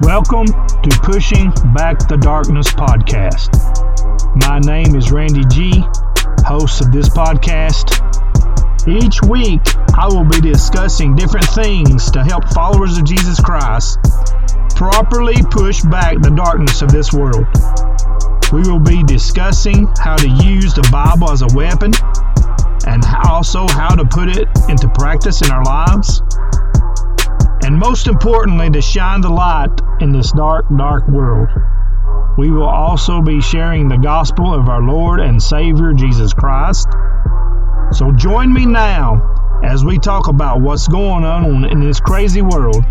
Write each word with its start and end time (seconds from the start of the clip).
Welcome 0.00 0.46
to 0.46 1.00
Pushing 1.02 1.50
Back 1.74 2.08
the 2.08 2.16
Darkness 2.16 2.68
podcast. 2.68 3.52
My 4.48 4.58
name 4.58 4.96
is 4.96 5.12
Randy 5.12 5.44
G, 5.52 5.84
host 6.40 6.80
of 6.80 6.90
this 6.90 7.10
podcast. 7.10 8.00
Each 8.88 9.20
week, 9.28 9.60
I 9.92 10.08
will 10.08 10.24
be 10.24 10.40
discussing 10.40 11.14
different 11.16 11.44
things 11.48 12.10
to 12.12 12.24
help 12.24 12.48
followers 12.54 12.96
of 12.96 13.04
Jesus 13.04 13.38
Christ 13.40 13.98
properly 14.74 15.36
push 15.50 15.82
back 15.82 16.16
the 16.22 16.30
darkness 16.30 16.80
of 16.80 16.90
this 16.90 17.12
world. 17.12 17.44
We 18.56 18.62
will 18.62 18.80
be 18.80 19.02
discussing 19.04 19.86
how 20.00 20.16
to 20.16 20.28
use 20.28 20.72
the 20.72 20.88
Bible 20.90 21.30
as 21.30 21.42
a 21.42 21.48
weapon 21.52 21.92
and 22.88 23.04
also 23.28 23.68
how 23.68 23.94
to 23.94 24.06
put 24.06 24.30
it 24.30 24.48
into 24.70 24.88
practice 24.88 25.42
in 25.42 25.50
our 25.50 25.62
lives. 25.62 26.22
And 27.70 27.78
most 27.78 28.08
importantly, 28.08 28.68
to 28.70 28.82
shine 28.82 29.20
the 29.20 29.28
light 29.28 29.70
in 30.00 30.10
this 30.10 30.32
dark, 30.32 30.66
dark 30.76 31.06
world. 31.06 31.46
We 32.36 32.50
will 32.50 32.68
also 32.68 33.22
be 33.22 33.40
sharing 33.40 33.88
the 33.88 33.96
gospel 33.96 34.52
of 34.52 34.68
our 34.68 34.82
Lord 34.82 35.20
and 35.20 35.40
Savior 35.40 35.92
Jesus 35.92 36.34
Christ. 36.34 36.88
So 37.92 38.10
join 38.10 38.52
me 38.52 38.66
now 38.66 39.60
as 39.62 39.84
we 39.84 39.98
talk 39.98 40.26
about 40.26 40.60
what's 40.60 40.88
going 40.88 41.22
on 41.22 41.64
in 41.64 41.78
this 41.78 42.00
crazy 42.00 42.42
world 42.42 42.84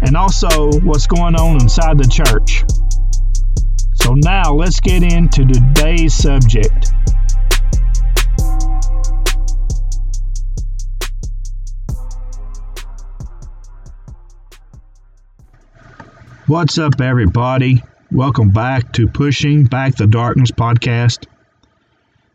and 0.00 0.16
also 0.16 0.70
what's 0.84 1.08
going 1.08 1.34
on 1.34 1.60
inside 1.60 1.98
the 1.98 2.06
church. 2.06 2.62
So 3.94 4.14
now 4.14 4.54
let's 4.54 4.78
get 4.78 5.02
into 5.02 5.44
today's 5.44 6.14
subject. 6.14 6.92
What's 16.50 16.78
up, 16.78 17.00
everybody? 17.00 17.80
Welcome 18.10 18.50
back 18.50 18.92
to 18.94 19.06
Pushing 19.06 19.66
Back 19.66 19.94
the 19.94 20.08
Darkness 20.08 20.50
podcast. 20.50 21.26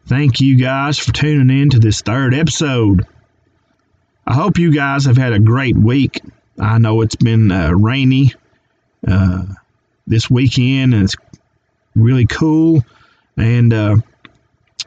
Thank 0.07 0.39
you 0.39 0.57
guys 0.57 0.97
for 0.97 1.11
tuning 1.11 1.61
in 1.61 1.69
to 1.71 1.79
this 1.79 1.99
third 1.99 2.33
episode. 2.33 3.05
I 4.25 4.33
hope 4.33 4.57
you 4.57 4.73
guys 4.73 5.03
have 5.03 5.17
had 5.17 5.33
a 5.33 5.39
great 5.39 5.75
week. 5.75 6.21
I 6.57 6.77
know 6.77 7.01
it's 7.01 7.17
been 7.17 7.51
uh, 7.51 7.71
rainy 7.71 8.31
uh, 9.05 9.47
this 10.07 10.29
weekend 10.29 10.93
and 10.93 11.03
it's 11.03 11.17
really 11.93 12.25
cool. 12.25 12.85
And 13.35 13.73
uh, 13.73 13.97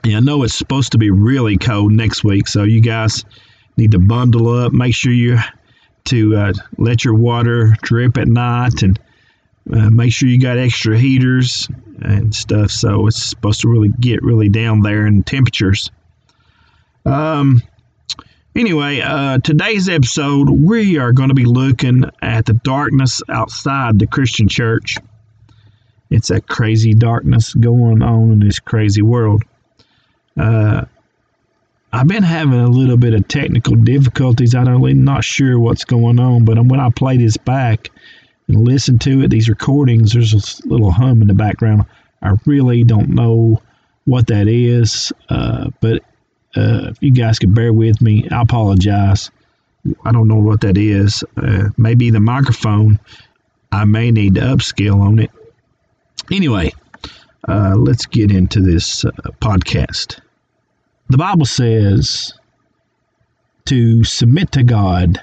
yeah, 0.05 0.17
I 0.17 0.21
know 0.21 0.43
it's 0.43 0.55
supposed 0.55 0.93
to 0.93 0.99
be 0.99 1.11
really 1.11 1.59
cold 1.59 1.93
next 1.93 2.25
week, 2.25 2.49
so 2.49 2.63
you 2.63 2.81
guys 2.81 3.27
need 3.77 3.91
to 3.91 3.99
bundle 3.99 4.49
up. 4.49 4.73
Make 4.73 4.95
sure 4.95 5.13
you 5.13 5.37
to 6.05 6.35
uh, 6.35 6.53
let 6.79 7.05
your 7.05 7.13
water 7.13 7.77
drip 7.83 8.17
at 8.17 8.27
night 8.27 8.83
and 8.83 8.99
uh, 9.73 9.91
make 9.91 10.13
sure 10.13 10.29
you 10.29 10.41
got 10.41 10.59
extra 10.59 10.99
heaters 10.99 11.69
and 12.01 12.35
stuff. 12.35 12.71
So 12.71 13.07
it's 13.07 13.23
supposed 13.23 13.61
to 13.63 13.69
really 13.69 13.91
get 14.01 14.23
really 14.23 14.49
down 14.49 14.81
there 14.81 15.07
in 15.07 15.23
temperatures. 15.23 15.91
Um. 17.05 17.63
Anyway, 18.57 19.01
uh, 19.01 19.39
today's 19.39 19.89
episode, 19.89 20.51
we 20.51 20.99
are 20.99 21.13
going 21.13 21.29
to 21.29 21.35
be 21.35 21.45
looking 21.45 22.03
at 22.21 22.45
the 22.45 22.55
darkness 22.55 23.23
outside 23.29 24.01
the 24.01 24.07
Christian 24.07 24.49
church. 24.49 24.97
It's 26.11 26.29
that 26.29 26.49
crazy 26.49 26.93
darkness 26.93 27.55
going 27.55 28.03
on 28.03 28.33
in 28.33 28.39
this 28.41 28.59
crazy 28.59 29.03
world. 29.03 29.45
Uh, 30.37 30.87
I've 31.93 32.09
been 32.09 32.25
having 32.25 32.59
a 32.59 32.69
little 32.69 32.97
bit 32.97 33.15
of 33.15 33.29
technical 33.29 33.77
difficulties. 33.77 34.57
I 34.57 34.65
don't, 34.65 34.85
I'm 34.85 35.05
not 35.05 35.23
sure 35.23 35.61
what's 35.61 35.85
going 35.85 36.19
on, 36.19 36.45
but 36.45 36.59
when 36.59 36.81
I 36.81 36.91
play 36.91 37.17
this 37.17 37.37
back, 37.37 37.91
and 38.49 38.65
listen 38.67 38.99
to 39.01 39.23
it, 39.23 39.29
these 39.29 39.49
recordings, 39.49 40.13
there's 40.13 40.33
a 40.35 40.69
little 40.69 40.91
hum 40.91 41.23
in 41.23 41.29
the 41.29 41.35
background. 41.35 41.85
I 42.23 42.33
really 42.47 42.83
don't 42.83 43.11
know 43.11 43.63
what 44.05 44.27
that 44.29 44.49
is, 44.49 45.13
uh, 45.29 45.71
but 45.81 46.03
uh, 46.57 46.89
if 46.91 46.97
you 47.01 47.13
guys 47.13 47.39
could 47.39 47.55
bear 47.55 47.73
with 47.73 48.01
me, 48.01 48.27
I 48.31 48.43
apologize. 48.43 49.31
I 50.05 50.13
don't 50.13 50.29
know 50.29 50.37
what 50.37 50.63
that 50.63 50.77
is. 50.77 51.23
Uh, 51.37 51.69
maybe 51.77 52.11
the 52.11 52.21
microphone. 52.21 52.99
I 53.71 53.85
may 53.85 54.11
need 54.11 54.37
to 54.37 54.41
upscale 54.41 55.01
on 55.01 55.19
it. 55.19 55.31
Anyway, 56.33 56.73
uh, 57.47 57.75
let's 57.77 58.07
get 58.07 58.33
into 58.33 58.61
this 58.61 59.05
uh, 59.05 59.11
podcast. 59.41 60.21
The 61.11 61.19
Bible 61.19 61.47
says 61.47 62.33
to 63.67 64.05
submit 64.05 64.53
to 64.53 64.63
God, 64.63 65.23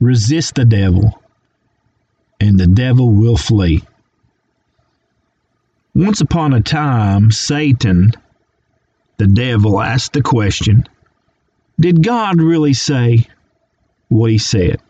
resist 0.00 0.56
the 0.56 0.64
devil, 0.64 1.21
and 2.42 2.58
the 2.58 2.66
devil 2.66 3.08
will 3.08 3.36
flee. 3.36 3.80
Once 5.94 6.20
upon 6.20 6.52
a 6.52 6.60
time, 6.60 7.30
Satan, 7.30 8.10
the 9.16 9.28
devil, 9.28 9.80
asked 9.80 10.12
the 10.12 10.22
question 10.22 10.88
Did 11.78 12.02
God 12.02 12.40
really 12.40 12.74
say 12.74 13.28
what 14.08 14.32
he 14.32 14.38
said? 14.38 14.80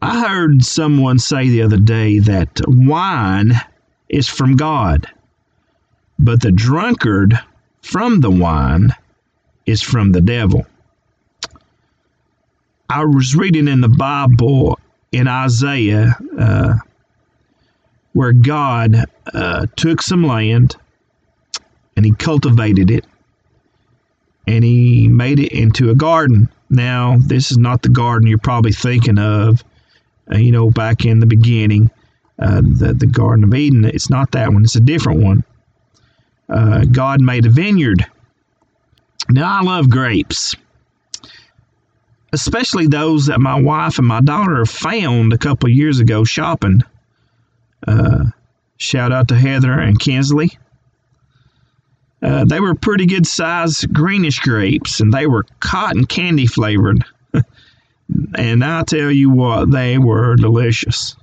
I 0.00 0.26
heard 0.26 0.64
someone 0.64 1.18
say 1.18 1.50
the 1.50 1.62
other 1.62 1.76
day 1.76 2.20
that 2.20 2.62
wine 2.66 3.52
is 4.08 4.28
from 4.28 4.56
God, 4.56 5.08
but 6.18 6.40
the 6.40 6.52
drunkard 6.52 7.38
from 7.82 8.20
the 8.20 8.30
wine 8.30 8.94
is 9.66 9.82
from 9.82 10.12
the 10.12 10.22
devil. 10.22 10.64
I 12.88 13.04
was 13.04 13.36
reading 13.36 13.68
in 13.68 13.82
the 13.82 13.90
Bible 13.90 14.78
in 15.12 15.28
Isaiah 15.28 16.16
uh, 16.38 16.74
where 18.12 18.32
God 18.32 19.04
uh, 19.32 19.66
took 19.76 20.02
some 20.02 20.24
land 20.26 20.76
and 21.96 22.04
he 22.04 22.12
cultivated 22.12 22.90
it 22.90 23.04
and 24.46 24.64
he 24.64 25.08
made 25.08 25.38
it 25.38 25.52
into 25.52 25.90
a 25.90 25.94
garden. 25.94 26.48
Now, 26.70 27.16
this 27.18 27.50
is 27.50 27.58
not 27.58 27.82
the 27.82 27.88
garden 27.88 28.28
you're 28.28 28.38
probably 28.38 28.72
thinking 28.72 29.18
of, 29.18 29.62
uh, 30.32 30.38
you 30.38 30.52
know, 30.52 30.70
back 30.70 31.04
in 31.04 31.20
the 31.20 31.26
beginning, 31.26 31.90
uh, 32.38 32.60
the, 32.60 32.94
the 32.94 33.06
Garden 33.06 33.44
of 33.44 33.54
Eden. 33.54 33.84
It's 33.84 34.10
not 34.10 34.32
that 34.32 34.52
one, 34.52 34.64
it's 34.64 34.76
a 34.76 34.80
different 34.80 35.22
one. 35.22 35.44
Uh, 36.48 36.84
God 36.90 37.20
made 37.20 37.46
a 37.46 37.50
vineyard. 37.50 38.06
Now, 39.30 39.60
I 39.60 39.62
love 39.62 39.90
grapes 39.90 40.54
especially 42.32 42.86
those 42.86 43.26
that 43.26 43.40
my 43.40 43.60
wife 43.60 43.98
and 43.98 44.06
my 44.06 44.20
daughter 44.20 44.64
found 44.66 45.32
a 45.32 45.38
couple 45.38 45.68
years 45.68 46.00
ago 46.00 46.24
shopping. 46.24 46.82
Uh, 47.86 48.24
shout 48.76 49.12
out 49.12 49.28
to 49.28 49.36
Heather 49.36 49.72
and 49.72 49.98
Kinsley. 49.98 50.58
Uh, 52.20 52.44
they 52.44 52.60
were 52.60 52.74
pretty 52.74 53.06
good 53.06 53.26
sized 53.26 53.92
greenish 53.92 54.40
grapes 54.40 55.00
and 55.00 55.12
they 55.12 55.26
were 55.26 55.46
cotton 55.60 56.04
candy 56.04 56.46
flavored. 56.46 57.04
and 58.34 58.64
I 58.64 58.82
tell 58.82 59.10
you 59.10 59.30
what, 59.30 59.70
they 59.70 59.98
were 59.98 60.34
delicious. 60.36 61.14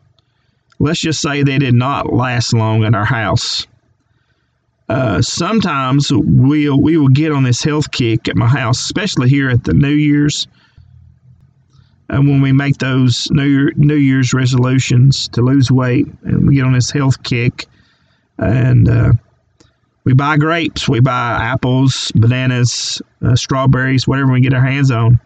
Let's 0.79 0.99
just 0.99 1.21
say 1.21 1.43
they 1.43 1.57
did 1.57 1.73
not 1.73 2.13
last 2.13 2.53
long 2.53 2.83
in 2.83 2.95
our 2.95 3.05
house. 3.05 3.67
Uh, 4.87 5.21
sometimes 5.21 6.11
we'll 6.11 6.79
we 6.79 6.95
will 6.95 7.07
get 7.07 7.31
on 7.31 7.43
this 7.43 7.63
health 7.63 7.91
kick 7.91 8.27
at 8.29 8.35
my 8.35 8.47
house, 8.47 8.79
especially 8.81 9.29
here 9.29 9.49
at 9.49 9.63
the 9.63 9.73
New 9.73 9.89
Year's 9.89 10.47
and 12.09 12.27
when 12.27 12.41
we 12.41 12.51
make 12.51 12.77
those 12.77 13.29
New, 13.31 13.71
New 13.75 13.95
Year's 13.95 14.33
resolutions 14.33 15.27
to 15.29 15.41
lose 15.41 15.71
weight 15.71 16.07
and 16.23 16.47
we 16.47 16.55
get 16.55 16.65
on 16.65 16.73
this 16.73 16.91
health 16.91 17.23
kick 17.23 17.65
and 18.37 18.87
uh, 18.87 19.13
we 20.03 20.13
buy 20.13 20.37
grapes, 20.37 20.87
we 20.87 20.99
buy 20.99 21.39
apples, 21.41 22.11
bananas, 22.15 23.01
uh, 23.23 23.35
strawberries, 23.35 24.07
whatever 24.07 24.31
we 24.31 24.41
get 24.41 24.53
our 24.53 24.65
hands 24.65 24.91
on. 24.91 25.19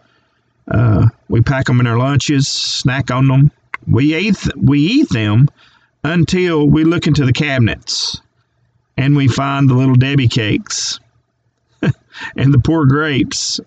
Uh, 0.70 1.08
we 1.28 1.42
pack 1.42 1.66
them 1.66 1.80
in 1.80 1.86
our 1.86 1.98
lunches, 1.98 2.48
snack 2.48 3.10
on 3.10 3.28
them. 3.28 3.50
We 3.86 4.14
eat, 4.14 4.38
we 4.56 4.80
eat 4.80 5.08
them 5.10 5.48
until 6.02 6.66
we 6.66 6.84
look 6.84 7.06
into 7.06 7.26
the 7.26 7.32
cabinets 7.32 8.20
and 8.96 9.16
we 9.16 9.28
find 9.28 9.68
the 9.68 9.74
little 9.74 9.94
Debbie 9.96 10.28
cakes 10.28 10.98
and 11.82 12.54
the 12.54 12.58
poor 12.58 12.86
grapes. 12.86 13.60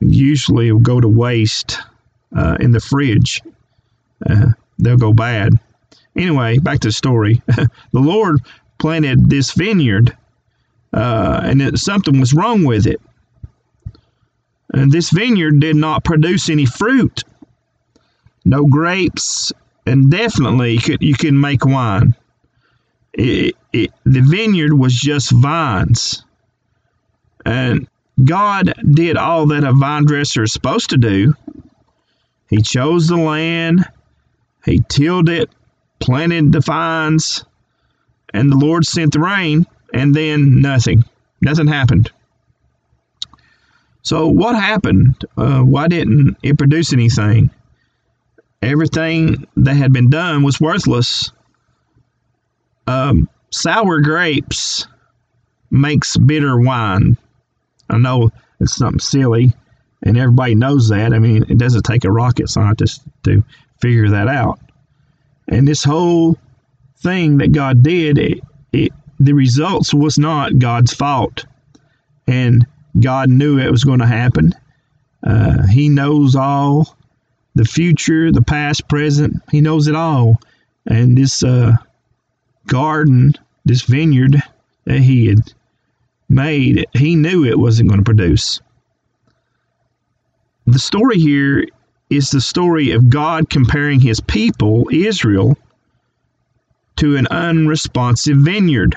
Usually 0.00 0.70
will 0.70 0.80
go 0.80 1.00
to 1.00 1.08
waste 1.08 1.78
uh, 2.36 2.56
in 2.60 2.72
the 2.72 2.80
fridge. 2.80 3.42
Uh, 4.28 4.50
they'll 4.78 4.96
go 4.96 5.12
bad. 5.12 5.54
Anyway, 6.16 6.58
back 6.58 6.80
to 6.80 6.88
the 6.88 6.92
story. 6.92 7.42
the 7.46 7.68
Lord 7.92 8.40
planted 8.78 9.28
this 9.28 9.52
vineyard, 9.52 10.16
uh, 10.92 11.40
and 11.44 11.62
it, 11.62 11.78
something 11.78 12.18
was 12.18 12.34
wrong 12.34 12.64
with 12.64 12.86
it. 12.86 13.00
And 14.72 14.92
this 14.92 15.10
vineyard 15.10 15.60
did 15.60 15.76
not 15.76 16.04
produce 16.04 16.48
any 16.48 16.66
fruit, 16.66 17.24
no 18.44 18.66
grapes, 18.66 19.52
and 19.86 20.10
definitely 20.10 20.74
you, 20.74 20.80
could, 20.80 21.02
you 21.02 21.14
can 21.14 21.40
make 21.40 21.64
wine. 21.64 22.14
It, 23.14 23.56
it, 23.72 23.92
the 24.04 24.20
vineyard 24.20 24.74
was 24.74 24.94
just 24.94 25.30
vines. 25.30 26.22
And 27.44 27.88
God 28.24 28.74
did 28.92 29.16
all 29.16 29.46
that 29.46 29.64
a 29.64 29.72
vine 29.72 30.04
dresser 30.04 30.42
is 30.42 30.52
supposed 30.52 30.90
to 30.90 30.96
do. 30.96 31.34
He 32.48 32.62
chose 32.62 33.06
the 33.06 33.16
land, 33.16 33.84
he 34.64 34.80
tilled 34.88 35.28
it, 35.28 35.50
planted 36.00 36.52
the 36.52 36.60
vines, 36.60 37.44
and 38.32 38.50
the 38.50 38.56
Lord 38.56 38.84
sent 38.84 39.12
the 39.12 39.20
rain, 39.20 39.66
and 39.92 40.14
then 40.14 40.60
nothing. 40.60 41.04
Nothing 41.40 41.68
happened. 41.68 42.10
So, 44.02 44.26
what 44.26 44.54
happened? 44.54 45.24
Uh, 45.36 45.60
why 45.60 45.88
didn't 45.88 46.38
it 46.42 46.58
produce 46.58 46.92
anything? 46.92 47.50
Everything 48.62 49.46
that 49.56 49.74
had 49.74 49.92
been 49.92 50.10
done 50.10 50.42
was 50.42 50.60
worthless. 50.60 51.30
Um, 52.86 53.28
sour 53.50 54.00
grapes 54.00 54.86
makes 55.70 56.16
bitter 56.16 56.58
wine. 56.58 57.16
I 57.90 57.98
know 57.98 58.30
it's 58.60 58.76
something 58.76 59.00
silly, 59.00 59.52
and 60.02 60.16
everybody 60.16 60.54
knows 60.54 60.88
that. 60.88 61.12
I 61.12 61.18
mean, 61.18 61.44
it 61.48 61.58
doesn't 61.58 61.82
take 61.82 62.04
a 62.04 62.12
rocket 62.12 62.48
scientist 62.48 63.02
to 63.24 63.42
figure 63.80 64.10
that 64.10 64.28
out. 64.28 64.60
And 65.48 65.66
this 65.66 65.84
whole 65.84 66.36
thing 66.98 67.38
that 67.38 67.52
God 67.52 67.82
did, 67.82 68.18
it, 68.18 68.40
it, 68.72 68.92
the 69.18 69.32
results 69.32 69.94
was 69.94 70.18
not 70.18 70.58
God's 70.58 70.92
fault. 70.92 71.46
And 72.26 72.66
God 73.00 73.30
knew 73.30 73.58
it 73.58 73.70
was 73.70 73.84
going 73.84 74.00
to 74.00 74.06
happen. 74.06 74.52
Uh, 75.22 75.66
he 75.66 75.88
knows 75.88 76.36
all 76.36 76.96
the 77.54 77.64
future, 77.64 78.30
the 78.30 78.42
past, 78.42 78.88
present. 78.88 79.42
He 79.50 79.60
knows 79.60 79.88
it 79.88 79.94
all. 79.94 80.38
And 80.86 81.16
this 81.16 81.42
uh, 81.42 81.76
garden, 82.66 83.34
this 83.64 83.82
vineyard 83.82 84.42
that 84.84 85.00
he 85.00 85.26
had 85.26 85.52
made, 86.28 86.86
he 86.92 87.16
knew 87.16 87.44
it 87.44 87.58
wasn't 87.58 87.88
going 87.88 88.00
to 88.00 88.04
produce. 88.04 88.60
The 90.66 90.78
story 90.78 91.18
here 91.18 91.64
is 92.10 92.30
the 92.30 92.40
story 92.40 92.90
of 92.92 93.10
God 93.10 93.48
comparing 93.48 94.00
his 94.00 94.20
people, 94.20 94.88
Israel, 94.92 95.56
to 96.96 97.16
an 97.16 97.26
unresponsive 97.28 98.38
vineyard. 98.38 98.96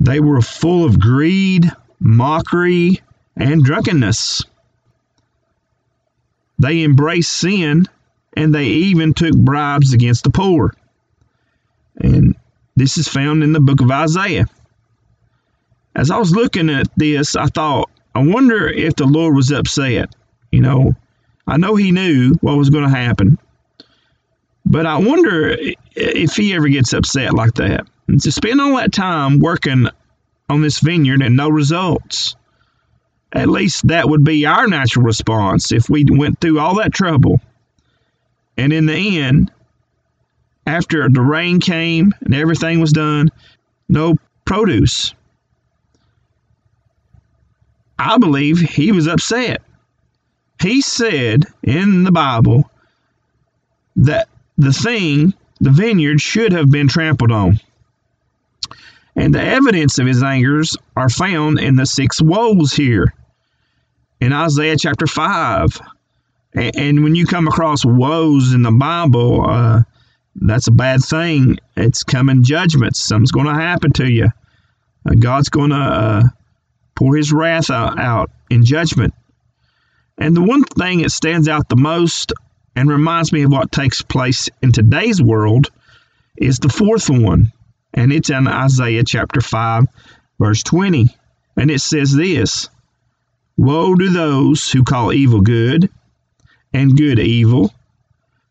They 0.00 0.20
were 0.20 0.42
full 0.42 0.84
of 0.84 1.00
greed, 1.00 1.70
mockery, 2.00 3.00
and 3.36 3.62
drunkenness. 3.62 4.42
They 6.58 6.82
embraced 6.82 7.32
sin 7.32 7.86
and 8.36 8.54
they 8.54 8.66
even 8.66 9.14
took 9.14 9.34
bribes 9.34 9.92
against 9.92 10.24
the 10.24 10.30
poor. 10.30 10.74
And 11.96 12.36
this 12.76 12.98
is 12.98 13.08
found 13.08 13.42
in 13.42 13.52
the 13.52 13.60
book 13.60 13.80
of 13.80 13.90
Isaiah. 13.90 14.46
As 15.94 16.10
I 16.10 16.18
was 16.18 16.34
looking 16.34 16.70
at 16.70 16.88
this, 16.96 17.36
I 17.36 17.46
thought, 17.46 17.90
I 18.14 18.22
wonder 18.22 18.68
if 18.68 18.96
the 18.96 19.06
Lord 19.06 19.34
was 19.34 19.50
upset. 19.50 20.14
You 20.50 20.60
know, 20.60 20.94
I 21.46 21.56
know 21.56 21.76
He 21.76 21.92
knew 21.92 22.34
what 22.40 22.56
was 22.56 22.70
going 22.70 22.84
to 22.84 22.96
happen, 22.96 23.38
but 24.64 24.86
I 24.86 24.98
wonder 24.98 25.56
if 25.94 26.36
He 26.36 26.54
ever 26.54 26.68
gets 26.68 26.92
upset 26.92 27.34
like 27.34 27.54
that. 27.54 27.86
And 28.08 28.20
to 28.22 28.32
spend 28.32 28.60
all 28.60 28.76
that 28.76 28.92
time 28.92 29.38
working 29.38 29.88
on 30.48 30.62
this 30.62 30.80
vineyard 30.80 31.22
and 31.22 31.36
no 31.36 31.48
results. 31.48 32.36
At 33.32 33.48
least 33.48 33.88
that 33.88 34.08
would 34.08 34.24
be 34.24 34.46
our 34.46 34.66
natural 34.68 35.04
response 35.04 35.72
if 35.72 35.88
we 35.88 36.04
went 36.08 36.40
through 36.40 36.60
all 36.60 36.76
that 36.76 36.92
trouble. 36.92 37.40
And 38.56 38.72
in 38.72 38.86
the 38.86 39.20
end, 39.20 39.50
after 40.66 41.08
the 41.08 41.20
rain 41.20 41.60
came 41.60 42.14
and 42.20 42.34
everything 42.34 42.80
was 42.80 42.92
done, 42.92 43.30
no 43.88 44.16
produce. 44.44 45.14
I 47.98 48.18
believe 48.18 48.58
he 48.58 48.92
was 48.92 49.06
upset. 49.06 49.62
He 50.60 50.80
said 50.80 51.44
in 51.62 52.04
the 52.04 52.12
Bible 52.12 52.70
that 53.96 54.28
the 54.56 54.72
thing, 54.72 55.34
the 55.60 55.70
vineyard, 55.70 56.20
should 56.20 56.52
have 56.52 56.70
been 56.70 56.88
trampled 56.88 57.32
on. 57.32 57.60
And 59.16 59.34
the 59.34 59.42
evidence 59.42 59.98
of 59.98 60.06
his 60.06 60.22
angers 60.22 60.76
are 60.96 61.08
found 61.08 61.60
in 61.60 61.76
the 61.76 61.86
six 61.86 62.20
woes 62.20 62.72
here 62.72 63.14
in 64.20 64.32
Isaiah 64.32 64.76
chapter 64.76 65.06
5. 65.06 65.80
And 66.54 67.02
when 67.02 67.14
you 67.14 67.26
come 67.26 67.48
across 67.48 67.84
woes 67.84 68.52
in 68.52 68.62
the 68.62 68.70
Bible, 68.72 69.44
uh, 69.48 69.82
that's 70.36 70.68
a 70.68 70.72
bad 70.72 71.02
thing. 71.02 71.58
It's 71.76 72.02
coming 72.02 72.42
judgments. 72.42 73.04
Something's 73.04 73.32
going 73.32 73.46
to 73.46 73.54
happen 73.54 73.92
to 73.92 74.10
you. 74.10 74.28
Uh, 75.06 75.14
God's 75.18 75.48
going 75.48 75.70
to 75.70 75.76
uh, 75.76 76.22
pour 76.94 77.16
his 77.16 77.32
wrath 77.32 77.70
out, 77.70 78.30
in 78.50 78.64
judgment. 78.64 79.14
And 80.18 80.36
the 80.36 80.42
one 80.42 80.64
thing 80.64 81.02
that 81.02 81.10
stands 81.10 81.48
out 81.48 81.68
the 81.68 81.76
most 81.76 82.32
and 82.76 82.88
reminds 82.88 83.32
me 83.32 83.42
of 83.42 83.52
what 83.52 83.72
takes 83.72 84.02
place 84.02 84.48
in 84.62 84.72
today's 84.72 85.20
world 85.20 85.68
is 86.36 86.58
the 86.58 86.68
fourth 86.68 87.10
one 87.10 87.52
and 87.94 88.12
it's 88.12 88.28
in 88.28 88.48
Isaiah 88.48 89.04
chapter 89.04 89.40
5, 89.40 89.86
verse 90.38 90.62
20. 90.64 91.06
And 91.56 91.70
it 91.70 91.80
says 91.80 92.12
this 92.12 92.68
Woe 93.56 93.94
to 93.94 94.10
those 94.10 94.70
who 94.70 94.82
call 94.82 95.12
evil 95.12 95.40
good 95.40 95.88
and 96.72 96.96
good 96.96 97.20
evil, 97.20 97.72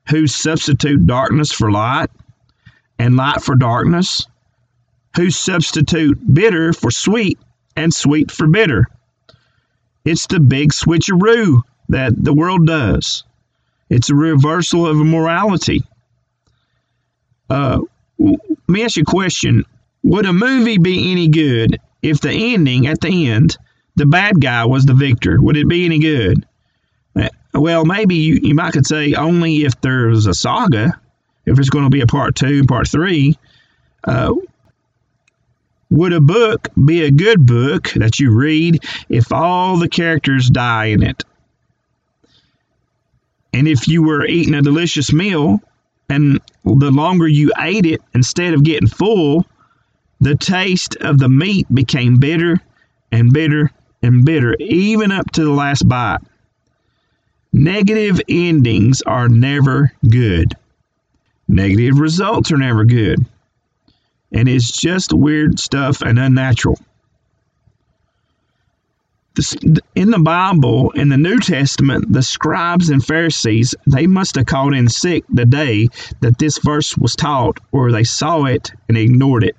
who 0.10 0.28
substitute 0.28 1.06
darkness 1.06 1.51
for 1.51 1.69
light 1.69 2.10
and 2.98 3.18
light 3.18 3.42
for 3.42 3.56
darkness, 3.56 4.25
who 5.18 5.30
substitute 5.30 6.34
bitter 6.34 6.72
for 6.72 6.89
sweet 6.89 7.38
and 7.75 7.94
sweet 7.94 8.31
for 8.31 8.48
bitter. 8.48 8.88
It's 10.06 10.28
the 10.28 10.40
big 10.40 10.72
switcheroo 10.72 11.62
that 11.90 12.14
the 12.16 12.34
world 12.34 12.68
does. 12.68 13.24
It's 13.90 14.10
a 14.10 14.16
reversal 14.16 14.88
of 14.88 14.98
morality. 14.98 15.84
Uh, 17.50 17.80
let 18.18 18.40
me 18.68 18.84
ask 18.84 18.98
you 18.98 19.04
a 19.04 19.06
question. 19.06 19.64
Would 20.04 20.25
a 20.25 20.34
movie 20.34 20.78
be 20.78 21.12
any 21.12 21.28
good 21.28 21.80
if 22.02 22.20
the 22.20 22.31
ending, 22.31 22.88
at 22.88 23.00
the 23.02 23.30
end, 23.30 23.58
the 23.96 24.06
bad 24.06 24.42
guy 24.42 24.66
was 24.66 24.86
the 24.86 24.94
victor? 24.94 25.42
Would 25.42 25.58
it 25.58 25.68
be 25.68 25.86
any 25.86 26.00
good? 26.00 26.46
Uh, 27.16 27.30
well, 27.54 27.86
maybe 27.86 28.16
you, 28.16 28.40
you 28.42 28.56
might 28.56 28.74
could 28.74 28.88
say 28.88 29.14
only 29.14 29.64
if 29.64 29.80
there's 29.81 30.25
a 30.25 30.34
saga, 30.34 31.00
if 31.46 31.60
it's 31.60 31.70
going 31.70 31.86
to 31.86 31.90
be 31.90 32.02
a 32.02 32.08
part 32.08 32.36
two, 32.36 32.65
part 32.65 32.88
three. 32.88 33.38
Uh, 34.03 34.34
would 35.93 36.12
a 36.12 36.19
book 36.19 36.69
be 36.85 37.03
a 37.03 37.12
good 37.12 37.45
book 37.45 37.91
that 37.95 38.19
you 38.19 38.31
read 38.31 38.83
if 39.09 39.31
all 39.31 39.77
the 39.77 39.88
characters 39.88 40.50
die 40.50 40.85
in 40.85 41.03
it? 41.03 41.23
And 43.53 43.67
if 43.67 43.88
you 43.88 44.01
were 44.01 44.25
eating 44.25 44.55
a 44.55 44.63
delicious 44.63 45.13
meal 45.13 45.59
and 46.09 46.41
the 46.65 46.89
longer 46.89 47.27
you 47.27 47.51
ate 47.59 47.85
it, 47.85 48.01
instead 48.15 48.55
of 48.55 48.63
getting 48.63 48.88
full, 48.88 49.45
the 50.19 50.35
taste 50.35 50.95
of 50.95 51.19
the 51.19 51.29
meat 51.29 51.67
became 51.71 52.17
bitter 52.17 52.59
and 53.12 53.31
bitter 53.31 53.69
and 54.01 54.25
bitter, 54.25 54.55
even 54.59 55.12
up 55.12 55.29
to 55.33 55.43
the 55.43 55.51
last 55.51 55.88
bite. 55.88 56.21
Negative 57.53 58.19
endings 58.27 59.03
are 59.03 59.29
never 59.29 59.93
good. 60.09 60.55
Negative 61.47 62.00
results 62.00 62.51
are 62.51 62.57
never 62.57 62.83
good. 62.83 63.23
And 64.34 64.50
it's 64.50 64.72
just 64.72 65.13
weird 65.13 65.60
stuff 65.60 66.02
and 66.02 66.18
unnatural 66.18 66.78
in 69.96 70.12
the 70.12 70.20
Bible, 70.20 70.92
in 70.92 71.10
the 71.10 71.18
New 71.18 71.40
Testament, 71.40 72.12
the 72.12 72.22
scribes 72.22 72.90
and 72.90 73.04
Pharisees, 73.04 73.74
they 73.88 74.06
must 74.06 74.36
have 74.36 74.46
called 74.46 74.75
in 74.75 74.90
sick 74.90 75.24
the 75.28 75.46
day 75.46 75.88
that 76.22 76.38
this 76.38 76.60
verse 76.60 76.96
was 76.96 77.16
taught, 77.16 77.60
or 77.72 77.92
they 77.92 78.04
saw 78.04 78.46
it 78.46 78.72
and 78.88 78.98
ignored 78.98 79.44
it. 79.44 79.56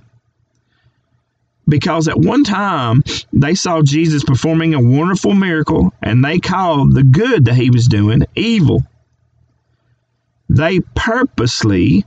Because 1.66 2.06
at 2.08 2.18
one 2.18 2.44
time, 2.44 3.02
they 3.32 3.54
saw 3.54 3.82
Jesus 3.82 4.22
performing 4.22 4.74
a 4.74 4.80
wonderful 4.80 5.34
miracle, 5.34 5.92
and 6.00 6.24
they 6.24 6.38
called 6.38 6.94
the 6.94 7.02
good 7.02 7.46
that 7.46 7.54
he 7.54 7.70
was 7.70 7.88
doing 7.88 8.24
evil. 8.36 8.84
They 10.48 10.80
purposely 10.94 12.04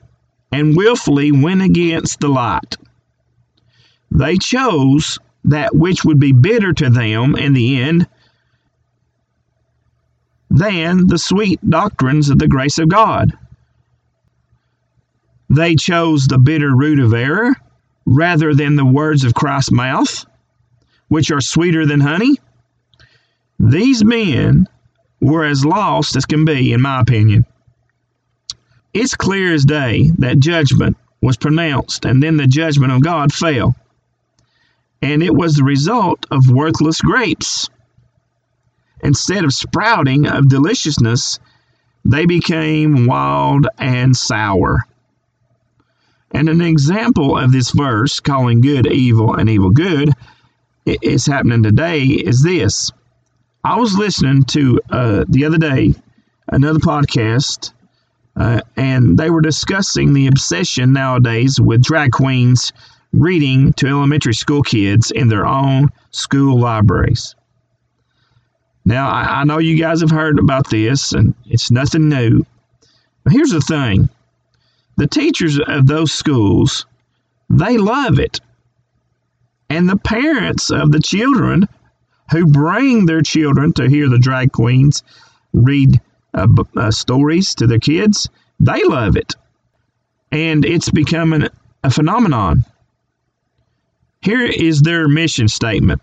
and 0.51 0.75
willfully 0.75 1.31
went 1.31 1.61
against 1.61 2.19
the 2.19 2.27
light. 2.27 2.77
They 4.11 4.37
chose 4.37 5.19
that 5.43 5.75
which 5.75 6.03
would 6.03 6.19
be 6.19 6.31
bitter 6.31 6.73
to 6.73 6.89
them 6.89 7.35
in 7.35 7.53
the 7.53 7.81
end 7.81 8.07
than 10.49 11.07
the 11.07 11.17
sweet 11.17 11.59
doctrines 11.69 12.29
of 12.29 12.39
the 12.39 12.47
grace 12.47 12.77
of 12.77 12.89
God. 12.89 13.37
They 15.49 15.75
chose 15.75 16.27
the 16.27 16.37
bitter 16.37 16.75
root 16.75 16.99
of 16.99 17.13
error 17.13 17.55
rather 18.05 18.53
than 18.53 18.75
the 18.75 18.85
words 18.85 19.23
of 19.23 19.33
Christ's 19.33 19.71
mouth, 19.71 20.25
which 21.09 21.31
are 21.31 21.41
sweeter 21.41 21.85
than 21.85 21.99
honey. 21.99 22.37
These 23.59 24.03
men 24.03 24.67
were 25.21 25.45
as 25.45 25.65
lost 25.65 26.15
as 26.15 26.25
can 26.25 26.45
be, 26.45 26.73
in 26.73 26.81
my 26.81 27.01
opinion. 27.01 27.45
It's 28.99 29.15
clear 29.15 29.53
as 29.53 29.65
day 29.65 30.11
that 30.17 30.39
judgment 30.39 30.97
was 31.21 31.37
pronounced, 31.37 32.05
and 32.05 32.21
then 32.21 32.37
the 32.37 32.47
judgment 32.47 32.91
of 32.91 33.03
God 33.03 33.31
fell 33.33 33.75
and 35.01 35.21
it 35.21 35.33
was 35.33 35.55
the 35.55 35.63
result 35.63 36.25
of 36.31 36.49
worthless 36.49 37.01
grapes. 37.01 37.69
Instead 39.03 39.43
of 39.43 39.53
sprouting 39.53 40.27
of 40.27 40.49
deliciousness, 40.49 41.39
they 42.03 42.25
became 42.25 43.05
wild 43.05 43.67
and 43.77 44.15
sour. 44.15 44.79
And 46.31 46.49
an 46.49 46.61
example 46.61 47.37
of 47.37 47.51
this 47.51 47.71
verse, 47.71 48.19
calling 48.19 48.61
good 48.61 48.87
evil 48.87 49.35
and 49.35 49.49
evil 49.49 49.69
good, 49.69 50.11
is 50.85 51.25
happening 51.25 51.63
today 51.63 52.03
is 52.03 52.41
this. 52.41 52.91
I 53.63 53.79
was 53.79 53.97
listening 53.97 54.43
to 54.45 54.79
uh, 54.89 55.25
the 55.27 55.45
other 55.45 55.57
day 55.57 55.93
another 56.47 56.79
podcast, 56.79 57.71
uh, 58.37 58.61
and 58.75 59.17
they 59.17 59.29
were 59.29 59.41
discussing 59.41 60.13
the 60.13 60.27
obsession 60.27 60.93
nowadays 60.93 61.59
with 61.59 61.83
drag 61.83 62.11
queens 62.11 62.71
reading 63.13 63.73
to 63.73 63.87
elementary 63.87 64.33
school 64.33 64.61
kids 64.61 65.11
in 65.11 65.27
their 65.27 65.45
own 65.45 65.89
school 66.11 66.59
libraries. 66.59 67.35
Now, 68.85 69.09
I, 69.09 69.41
I 69.41 69.43
know 69.43 69.57
you 69.57 69.77
guys 69.77 70.01
have 70.01 70.11
heard 70.11 70.39
about 70.39 70.69
this, 70.69 71.13
and 71.13 71.33
it's 71.45 71.71
nothing 71.71 72.09
new. 72.09 72.45
But 73.23 73.33
here's 73.33 73.51
the 73.51 73.61
thing 73.61 74.09
the 74.97 75.07
teachers 75.07 75.59
of 75.59 75.87
those 75.87 76.11
schools, 76.11 76.85
they 77.49 77.77
love 77.77 78.19
it. 78.19 78.39
And 79.69 79.89
the 79.89 79.97
parents 79.97 80.69
of 80.69 80.91
the 80.91 81.01
children 81.01 81.67
who 82.31 82.45
bring 82.45 83.05
their 83.05 83.21
children 83.21 83.73
to 83.73 83.89
hear 83.89 84.09
the 84.09 84.19
drag 84.19 84.51
queens 84.51 85.03
read 85.53 85.99
uh, 86.33 86.47
uh, 86.75 86.91
stories 86.91 87.55
to 87.55 87.67
their 87.67 87.79
kids, 87.79 88.29
they 88.59 88.83
love 88.83 89.15
it. 89.17 89.35
And 90.31 90.65
it's 90.65 90.89
becoming 90.89 91.47
a 91.83 91.89
phenomenon. 91.89 92.65
Here 94.21 94.43
is 94.43 94.81
their 94.81 95.07
mission 95.07 95.47
statement 95.47 96.01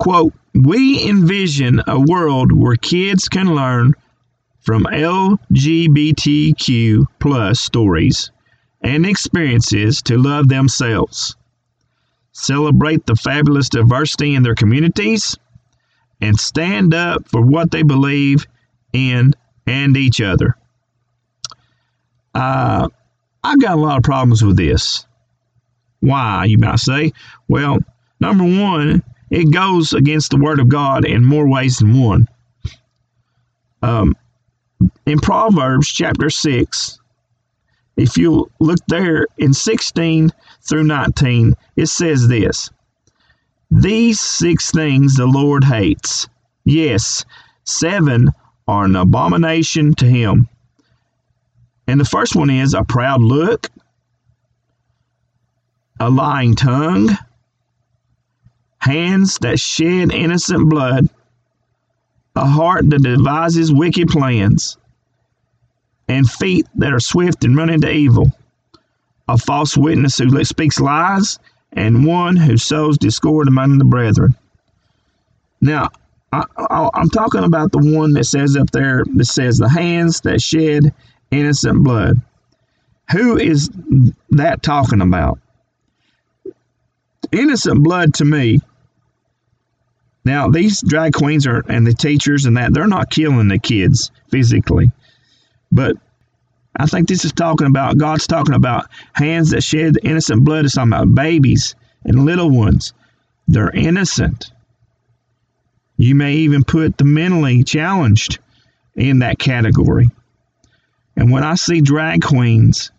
Quote, 0.00 0.34
we 0.54 1.06
envision 1.06 1.82
a 1.86 2.00
world 2.00 2.52
where 2.52 2.76
kids 2.76 3.28
can 3.28 3.54
learn 3.54 3.92
from 4.60 4.84
LGBTQ 4.84 5.36
plus 7.18 7.60
stories 7.60 8.30
and 8.82 9.04
experiences 9.04 10.00
to 10.00 10.16
love 10.16 10.48
themselves, 10.48 11.36
celebrate 12.32 13.04
the 13.04 13.14
fabulous 13.14 13.68
diversity 13.68 14.34
in 14.34 14.42
their 14.42 14.54
communities, 14.54 15.36
and 16.20 16.38
stand 16.38 16.94
up 16.94 17.28
for 17.28 17.40
what 17.40 17.70
they 17.70 17.82
believe 17.82 18.46
in 18.92 19.34
and 19.66 19.96
each 19.96 20.20
other. 20.20 20.56
Uh, 22.34 22.88
I've 23.42 23.60
got 23.60 23.78
a 23.78 23.80
lot 23.80 23.98
of 23.98 24.02
problems 24.02 24.44
with 24.44 24.56
this. 24.56 25.06
Why, 26.00 26.44
you 26.44 26.58
might 26.58 26.78
say? 26.78 27.12
Well, 27.48 27.78
number 28.20 28.44
one, 28.44 29.02
it 29.30 29.52
goes 29.52 29.92
against 29.92 30.30
the 30.30 30.38
Word 30.38 30.60
of 30.60 30.68
God 30.68 31.04
in 31.04 31.24
more 31.24 31.48
ways 31.48 31.78
than 31.78 32.00
one. 32.00 32.28
Um, 33.82 34.16
in 35.06 35.18
Proverbs 35.18 35.88
chapter 35.88 36.30
6, 36.30 36.98
if 37.96 38.16
you 38.16 38.50
look 38.60 38.78
there 38.88 39.26
in 39.38 39.52
16 39.52 40.30
through 40.62 40.84
19, 40.84 41.54
it 41.76 41.86
says 41.86 42.28
this 42.28 42.70
These 43.70 44.20
six 44.20 44.70
things 44.72 45.14
the 45.14 45.26
Lord 45.26 45.64
hates. 45.64 46.28
Yes, 46.64 47.24
seven 47.64 48.30
are 48.66 48.84
an 48.84 48.96
abomination 48.96 49.94
to 49.94 50.06
him. 50.06 50.48
And 51.86 52.00
the 52.00 52.04
first 52.04 52.36
one 52.36 52.50
is 52.50 52.74
a 52.74 52.84
proud 52.84 53.20
look, 53.20 53.68
a 55.98 56.10
lying 56.10 56.54
tongue, 56.54 57.10
hands 58.78 59.38
that 59.38 59.60
shed 59.60 60.12
innocent 60.12 60.68
blood, 60.68 61.08
a 62.34 62.46
heart 62.46 62.88
that 62.90 63.02
devises 63.02 63.72
wicked 63.72 64.08
plans, 64.08 64.78
and 66.08 66.28
feet 66.28 66.66
that 66.76 66.92
are 66.92 67.00
swift 67.00 67.44
in 67.44 67.54
running 67.54 67.80
to 67.82 67.90
evil, 67.90 68.32
a 69.28 69.38
false 69.38 69.76
witness 69.76 70.18
who 70.18 70.44
speaks 70.44 70.80
lies, 70.80 71.38
and 71.72 72.06
one 72.06 72.36
who 72.36 72.56
sows 72.56 72.98
discord 72.98 73.48
among 73.48 73.78
the 73.78 73.84
brethren. 73.84 74.34
Now, 75.60 75.90
I, 76.32 76.44
am 76.94 77.08
talking 77.10 77.44
about 77.44 77.72
the 77.72 77.78
one 77.78 78.12
that 78.14 78.24
says 78.24 78.56
up 78.56 78.70
there 78.70 79.04
that 79.16 79.24
says 79.24 79.58
the 79.58 79.68
hands 79.68 80.20
that 80.22 80.40
shed 80.40 80.94
innocent 81.30 81.82
blood. 81.82 82.20
Who 83.12 83.36
is 83.36 83.68
that 84.30 84.62
talking 84.62 85.00
about? 85.00 85.38
Innocent 87.32 87.82
blood 87.82 88.14
to 88.14 88.24
me 88.24 88.60
now, 90.24 90.48
these 90.48 90.82
drag 90.82 91.14
queens 91.14 91.46
are 91.46 91.64
and 91.68 91.86
the 91.86 91.94
teachers 91.94 92.44
and 92.44 92.56
that 92.56 92.74
they're 92.74 92.86
not 92.86 93.10
killing 93.10 93.48
the 93.48 93.58
kids 93.58 94.10
physically, 94.30 94.90
but 95.72 95.96
I 96.80 96.86
think 96.86 97.08
this 97.08 97.24
is 97.24 97.32
talking 97.32 97.66
about 97.66 97.98
God's 97.98 98.26
talking 98.26 98.54
about 98.54 98.86
hands 99.12 99.50
that 99.50 99.62
shed 99.62 99.94
the 99.94 100.06
innocent 100.06 100.44
blood. 100.44 100.64
It's 100.64 100.74
talking 100.74 100.92
about 100.92 101.14
babies 101.14 101.74
and 102.04 102.24
little 102.24 102.50
ones. 102.50 102.94
They're 103.48 103.70
innocent. 103.70 104.50
You 105.96 106.14
may 106.14 106.34
even 106.36 106.64
put 106.64 106.96
the 106.96 107.04
mentally 107.04 107.62
challenged 107.64 108.38
in 108.96 109.18
that 109.18 109.38
category. 109.38 110.08
And 111.16 111.30
when 111.30 111.44
I 111.44 111.56
see 111.56 111.82
drag 111.82 112.22
queens 112.22 112.90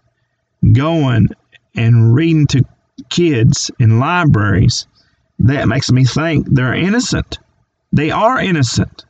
going 0.73 1.29
and 1.75 2.13
reading 2.13 2.45
to 2.47 2.63
kids 3.09 3.71
in 3.79 4.00
libraries 4.00 4.85
that 5.39 5.67
makes 5.67 5.91
me 5.91 6.05
think 6.05 6.47
they're 6.47 6.75
innocent. 6.75 7.39
They 7.91 8.11
are 8.11 8.39
innocent. 8.39 9.05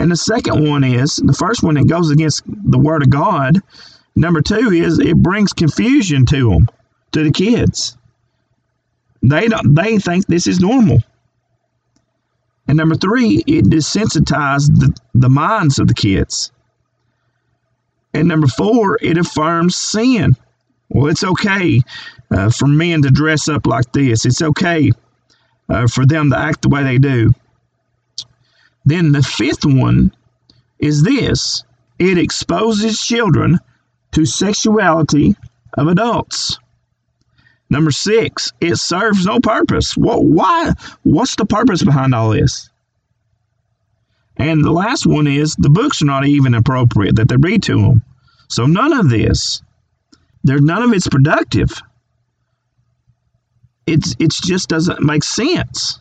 And 0.00 0.10
the 0.10 0.16
second 0.16 0.66
one 0.66 0.82
is 0.82 1.16
the 1.16 1.34
first 1.34 1.62
one, 1.62 1.76
it 1.76 1.86
goes 1.86 2.10
against 2.10 2.42
the 2.46 2.78
Word 2.78 3.02
of 3.02 3.10
God. 3.10 3.58
Number 4.16 4.40
two 4.40 4.70
is 4.72 4.98
it 4.98 5.18
brings 5.18 5.52
confusion 5.52 6.24
to 6.24 6.48
them, 6.48 6.68
to 7.12 7.22
the 7.22 7.30
kids. 7.30 7.98
They 9.22 9.46
don't, 9.46 9.74
they 9.74 9.98
think 9.98 10.24
this 10.24 10.46
is 10.46 10.58
normal. 10.58 11.00
And 12.66 12.78
number 12.78 12.94
three, 12.94 13.44
it 13.46 13.66
desensitizes 13.66 14.68
the, 14.74 14.96
the 15.12 15.28
minds 15.28 15.78
of 15.78 15.86
the 15.86 15.94
kids. 15.94 16.50
And 18.14 18.26
number 18.26 18.46
four, 18.46 18.98
it 19.02 19.18
affirms 19.18 19.76
sin. 19.76 20.34
Well, 20.88 21.08
it's 21.08 21.24
okay 21.24 21.82
uh, 22.30 22.48
for 22.48 22.66
men 22.66 23.02
to 23.02 23.10
dress 23.10 23.50
up 23.50 23.66
like 23.66 23.92
this. 23.92 24.24
It's 24.24 24.40
okay 24.40 24.92
uh, 25.68 25.88
for 25.88 26.06
them 26.06 26.30
to 26.30 26.38
act 26.38 26.62
the 26.62 26.70
way 26.70 26.84
they 26.84 26.96
do. 26.96 27.34
Then 28.84 29.12
the 29.12 29.22
fifth 29.22 29.64
one 29.64 30.12
is 30.78 31.02
this 31.02 31.64
it 31.98 32.18
exposes 32.18 32.98
children 32.98 33.58
to 34.12 34.24
sexuality 34.24 35.36
of 35.74 35.86
adults. 35.88 36.58
Number 37.68 37.90
six, 37.90 38.52
it 38.60 38.76
serves 38.76 39.26
no 39.26 39.38
purpose. 39.38 39.96
What? 39.96 40.24
Why? 40.24 40.72
What's 41.02 41.36
the 41.36 41.46
purpose 41.46 41.84
behind 41.84 42.14
all 42.14 42.30
this? 42.30 42.68
And 44.36 44.64
the 44.64 44.72
last 44.72 45.06
one 45.06 45.26
is 45.26 45.54
the 45.54 45.70
books 45.70 46.02
are 46.02 46.06
not 46.06 46.26
even 46.26 46.54
appropriate 46.54 47.16
that 47.16 47.28
they 47.28 47.36
read 47.36 47.62
to 47.64 47.80
them. 47.80 48.02
So 48.48 48.66
none 48.66 48.92
of 48.92 49.10
this, 49.10 49.62
there's 50.42 50.62
none 50.62 50.82
of 50.82 50.92
it's 50.92 51.06
productive 51.06 51.70
it's 53.90 54.14
it 54.18 54.30
just 54.30 54.68
doesn't 54.68 55.02
make 55.02 55.24
sense. 55.24 55.99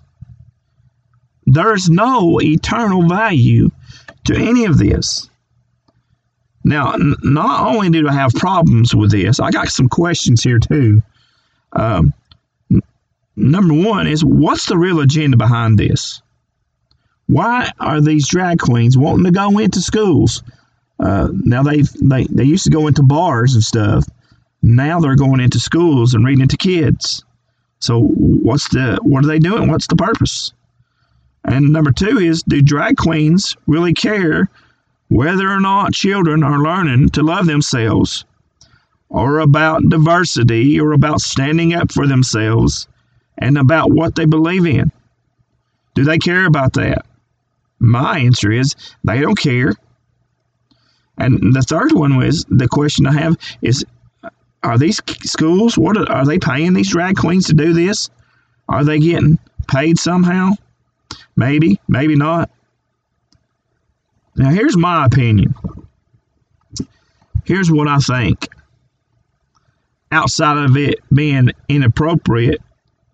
There's 1.51 1.89
no 1.89 2.39
eternal 2.41 3.07
value 3.07 3.69
to 4.25 4.35
any 4.35 4.65
of 4.65 4.77
this. 4.77 5.29
Now, 6.63 6.93
n- 6.93 7.15
not 7.23 7.67
only 7.67 7.89
do 7.89 8.07
I 8.07 8.13
have 8.13 8.33
problems 8.33 8.93
with 8.93 9.11
this, 9.11 9.39
I 9.39 9.49
got 9.49 9.69
some 9.69 9.89
questions 9.89 10.43
here 10.43 10.59
too. 10.59 11.01
Um, 11.73 12.13
n- 12.71 12.81
number 13.35 13.73
one 13.73 14.07
is 14.07 14.23
what's 14.23 14.67
the 14.67 14.77
real 14.77 14.99
agenda 14.99 15.37
behind 15.37 15.79
this? 15.79 16.21
Why 17.27 17.71
are 17.79 18.01
these 18.01 18.27
drag 18.27 18.59
queens 18.59 18.97
wanting 18.97 19.25
to 19.25 19.31
go 19.31 19.57
into 19.57 19.81
schools? 19.81 20.43
Uh, 20.99 21.29
now 21.31 21.63
they 21.63 21.81
they 22.01 22.25
they 22.25 22.43
used 22.43 22.65
to 22.65 22.71
go 22.71 22.87
into 22.87 23.03
bars 23.03 23.53
and 23.53 23.63
stuff. 23.63 24.05
Now 24.61 24.99
they're 24.99 25.15
going 25.15 25.39
into 25.39 25.59
schools 25.59 26.13
and 26.13 26.25
reading 26.25 26.43
it 26.43 26.49
to 26.49 26.57
kids. 26.57 27.23
So 27.79 28.01
what's 28.01 28.67
the 28.69 28.99
what 29.01 29.23
are 29.23 29.27
they 29.27 29.39
doing? 29.39 29.69
What's 29.69 29.87
the 29.87 29.95
purpose? 29.95 30.53
And 31.45 31.71
number 31.71 31.91
two 31.91 32.19
is 32.19 32.43
do 32.43 32.61
drag 32.61 32.97
queens 32.97 33.55
really 33.67 33.93
care 33.93 34.49
whether 35.07 35.49
or 35.49 35.59
not 35.59 35.93
children 35.93 36.43
are 36.43 36.59
learning 36.59 37.09
to 37.09 37.23
love 37.23 37.47
themselves 37.47 38.25
or 39.09 39.39
about 39.39 39.89
diversity 39.89 40.79
or 40.79 40.91
about 40.91 41.21
standing 41.21 41.73
up 41.73 41.91
for 41.91 42.05
themselves 42.05 42.87
and 43.37 43.57
about 43.57 43.91
what 43.91 44.15
they 44.15 44.25
believe 44.25 44.65
in? 44.65 44.91
Do 45.95 46.03
they 46.03 46.19
care 46.19 46.45
about 46.45 46.73
that? 46.73 47.05
My 47.79 48.19
answer 48.19 48.51
is 48.51 48.75
they 49.03 49.19
don't 49.19 49.37
care. 49.37 49.73
And 51.17 51.53
the 51.53 51.61
third 51.61 51.91
one 51.93 52.17
was 52.17 52.45
the 52.49 52.67
question 52.67 53.07
I 53.07 53.13
have 53.13 53.37
is 53.61 53.83
are 54.63 54.77
these 54.77 55.01
schools 55.23 55.77
what 55.77 55.97
are, 55.97 56.09
are 56.11 56.25
they 56.25 56.37
paying 56.37 56.73
these 56.73 56.91
drag 56.91 57.15
queens 57.15 57.47
to 57.47 57.53
do 57.53 57.73
this? 57.73 58.09
Are 58.67 58.83
they 58.83 58.99
getting 58.99 59.39
paid 59.67 59.97
somehow? 59.97 60.51
Maybe, 61.39 61.79
maybe 61.87 62.17
not. 62.17 62.51
Now, 64.35 64.49
here's 64.49 64.75
my 64.75 65.05
opinion. 65.05 65.55
Here's 67.45 67.71
what 67.71 67.87
I 67.87 67.99
think. 67.99 68.49
Outside 70.11 70.57
of 70.57 70.75
it 70.75 70.99
being 71.13 71.51
inappropriate 71.69 72.61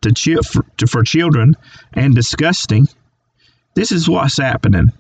to, 0.02 0.42
for, 0.42 0.66
to, 0.78 0.88
for 0.88 1.04
children 1.04 1.56
and 1.94 2.16
disgusting, 2.16 2.88
this 3.76 3.92
is 3.92 4.10
what's 4.10 4.40
happening. 4.40 4.92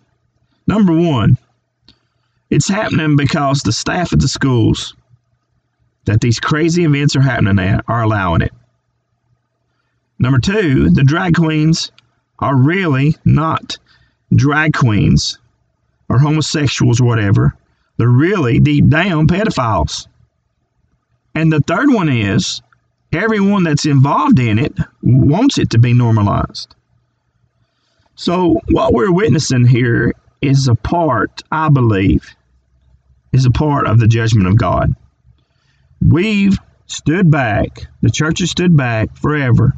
Number 0.68 0.94
one, 0.94 1.40
it's 2.52 2.68
happening 2.70 3.16
because 3.16 3.64
the 3.64 3.72
staff 3.72 4.14
at 4.14 4.20
the 4.20 4.28
schools 4.28 4.96
that 6.06 6.22
these 6.22 6.40
crazy 6.40 6.84
events 6.84 7.16
are 7.16 7.22
happening 7.22 7.58
at 7.58 7.84
are 7.88 8.04
allowing 8.04 8.44
it. 8.44 8.54
Number 10.20 10.38
two, 10.38 10.92
the 10.92 11.04
drag 11.04 11.34
queens 11.34 11.92
are 12.40 12.56
really 12.56 13.16
not 13.26 13.78
drag 14.34 14.74
queens 14.74 15.40
or 16.10 16.20
homosexuals 16.20 17.02
or 17.02 17.06
whatever. 17.06 17.56
They're 17.98 18.08
really 18.08 18.60
deep 18.60 18.90
down 18.90 19.28
pedophiles. 19.28 20.08
And 21.34 21.52
the 21.52 21.62
third 21.62 21.90
one 21.90 22.10
is 22.10 22.62
everyone 23.12 23.64
that's 23.64 23.86
involved 23.86 24.40
in 24.40 24.60
it 24.60 24.78
wants 25.02 25.58
it 25.58 25.72
to 25.72 25.80
be 25.80 25.94
normalized. 25.94 26.74
So, 28.16 28.62
what 28.70 28.94
we're 28.94 29.12
witnessing 29.12 29.66
here 29.66 30.14
is 30.42 30.68
a 30.68 30.76
part, 30.76 31.44
I 31.52 31.70
believe, 31.70 32.36
is 33.34 33.46
a 33.46 33.52
part 33.52 33.88
of 33.88 34.00
the 34.00 34.08
judgment 34.08 34.48
of 34.48 34.58
God. 34.58 34.96
We've 36.02 36.58
stood 36.88 37.30
back, 37.30 37.88
the 38.02 38.10
church 38.10 38.40
has 38.40 38.52
stood 38.52 38.78
back 38.78 39.18
forever, 39.18 39.74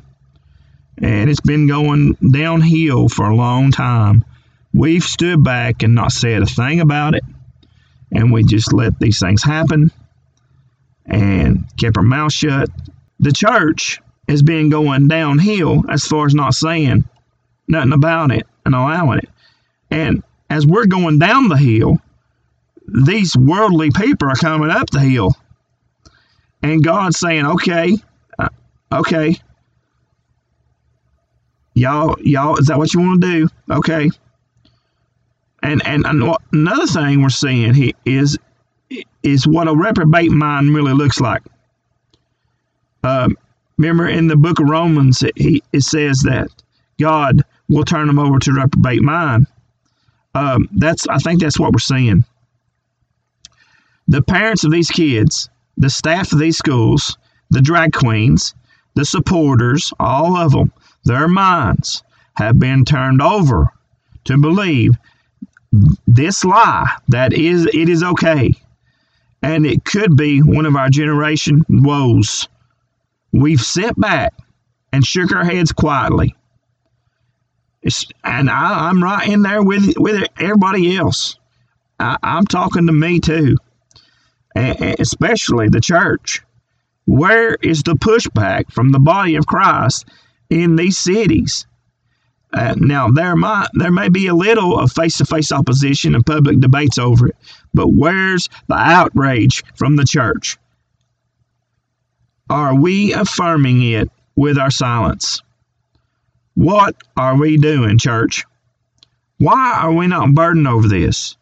and 0.98 1.30
it's 1.30 1.42
been 1.42 1.68
going 1.68 2.14
downhill 2.32 3.10
for 3.10 3.30
a 3.30 3.36
long 3.36 3.72
time. 3.72 4.26
We've 4.74 5.04
stood 5.04 5.44
back 5.44 5.84
and 5.84 5.96
not 5.96 6.12
said 6.12 6.42
a 6.42 6.46
thing 6.46 6.80
about 6.80 7.16
it, 7.16 7.24
and 8.12 8.32
we 8.32 8.44
just 8.44 8.74
let 8.74 9.00
these 9.00 9.20
things 9.20 9.44
happen 9.44 9.92
and 11.06 11.66
kept 11.78 11.98
our 11.98 12.04
mouth 12.04 12.34
shut. 12.34 12.70
The 13.20 13.32
church 13.32 14.00
has 14.28 14.44
been 14.44 14.70
going 14.70 15.08
downhill 15.08 15.84
as 15.90 16.06
far 16.06 16.26
as 16.26 16.36
not 16.36 16.54
saying 16.54 17.06
nothing 17.68 17.94
about 17.94 18.32
it 18.32 18.46
and 18.66 18.76
allowing 18.76 19.20
it. 19.20 19.30
And 19.90 20.24
as 20.50 20.68
we're 20.68 20.86
going 20.86 21.20
down 21.20 21.48
the 21.48 21.58
hill, 21.58 22.00
these 22.88 23.36
worldly 23.36 23.90
people 23.92 24.30
are 24.30 24.36
coming 24.36 24.70
up 24.70 24.90
the 24.90 25.00
hill. 25.00 25.32
And 26.62 26.84
God's 26.84 27.20
saying, 27.20 27.46
okay, 27.46 27.96
uh, 28.40 28.50
okay, 28.92 29.38
y'all, 31.78 32.16
y'all, 32.22 32.58
is 32.58 32.68
that 32.68 32.78
what 32.78 32.94
you 32.94 33.00
want 33.02 33.22
to 33.22 33.28
do? 33.28 33.50
Okay. 33.72 34.10
And, 35.64 35.86
and, 35.86 36.06
another 36.54 36.88
thing 36.88 37.22
we're 37.22 37.30
seeing 37.30 37.74
here 37.74 37.94
is, 38.06 38.38
is 39.24 39.48
what 39.48 39.68
a 39.68 39.76
reprobate 39.76 40.32
mind 40.32 40.74
really 40.74 40.94
looks 40.94 41.20
like. 41.20 41.44
Um, 43.04 43.38
remember 43.78 44.08
in 44.08 44.28
the 44.28 44.36
book 44.36 44.60
of 44.60 44.70
Romans, 44.70 45.22
it, 45.24 45.34
he, 45.36 45.62
it 45.74 45.82
says 45.82 46.20
that 46.22 46.48
God 47.00 47.44
will 47.70 47.84
turn 47.84 48.08
them 48.08 48.20
over 48.20 48.40
to 48.40 48.54
reprobate 48.54 49.02
mind. 49.02 49.48
Um, 50.36 50.70
that's 50.72 51.08
I 51.08 51.18
think 51.18 51.42
that's 51.42 51.60
what 51.60 51.74
we're 51.74 51.80
seeing. 51.80 52.24
The 54.08 54.22
parents 54.22 54.64
of 54.64 54.72
these 54.72 54.90
kids, 54.90 55.50
the 55.78 55.90
staff 55.90 56.32
of 56.32 56.40
these 56.40 56.58
schools, 56.58 57.18
the 57.50 57.62
drag 57.62 57.92
queens, 57.94 58.54
the 58.96 59.04
supporters, 59.04 59.92
all 60.00 60.38
of 60.38 60.52
them, 60.52 60.72
their 61.08 61.28
minds 61.28 62.04
have 62.36 62.60
been 62.60 62.86
turned 62.86 63.22
over 63.22 63.68
to 64.26 64.38
believe 64.38 64.92
this 66.06 66.44
lie 66.44 66.88
that 67.08 67.34
is 67.34 67.66
it 67.74 67.90
is 67.90 68.04
okay 68.04 68.54
and 69.42 69.66
it 69.66 69.84
could 69.86 70.16
be 70.16 70.40
one 70.42 70.66
of 70.66 70.76
our 70.76 70.90
generation 70.90 71.64
woes 71.70 72.48
we've 73.32 73.62
sat 73.62 74.00
back 74.00 74.34
and 74.94 75.06
shook 75.06 75.32
our 75.34 75.44
heads 75.44 75.72
quietly 75.72 76.36
it's, 77.88 78.06
and 78.24 78.50
I, 78.50 78.90
am 78.90 79.02
right 79.02 79.28
in 79.28 79.44
there 79.44 79.64
with 79.64 79.98
with 79.98 80.28
everybody 80.38 80.98
else. 80.98 81.40
I, 82.00 82.18
am 82.22 82.46
talking 82.46 82.88
to 82.88 82.92
me 82.92 83.22
too, 83.22 83.56
and 84.54 85.00
especially 85.00 85.70
the 85.70 85.80
church. 85.80 86.42
Where 87.06 87.56
is 87.56 87.84
the 87.84 87.94
pushback 87.94 88.74
from 88.74 88.92
the 88.92 89.00
body 89.00 89.36
of 89.38 89.48
Christ 89.48 90.06
in 90.50 90.76
these 90.76 90.98
cities? 90.98 91.66
Uh, 92.54 92.76
now 92.78 93.10
there 93.10 93.36
might 93.36 93.68
there 93.74 93.92
may 93.92 94.10
be 94.10 94.28
a 94.28 94.34
little 94.34 94.80
of 94.80 94.92
face-to-face 94.92 95.52
opposition 95.52 96.16
and 96.16 96.26
public 96.26 96.60
debates 96.60 96.98
over 96.98 97.28
it, 97.28 97.36
but 97.74 97.90
where's 97.90 98.48
the 98.68 98.76
outrage 98.76 99.64
from 99.76 99.96
the 99.98 100.06
church? 100.06 100.58
Are 102.50 102.74
we 102.74 103.14
affirming 103.14 103.84
it 103.84 104.10
with 104.38 104.58
our 104.58 104.72
silence? 104.72 105.42
What 106.54 106.96
are 107.18 107.36
we 107.36 107.58
doing, 107.58 107.98
church? 107.98 108.46
Why 109.40 109.80
are 109.82 109.94
we 109.94 110.08
not 110.08 110.34
burdened 110.34 110.68
over 110.68 110.88
this? 110.88 111.36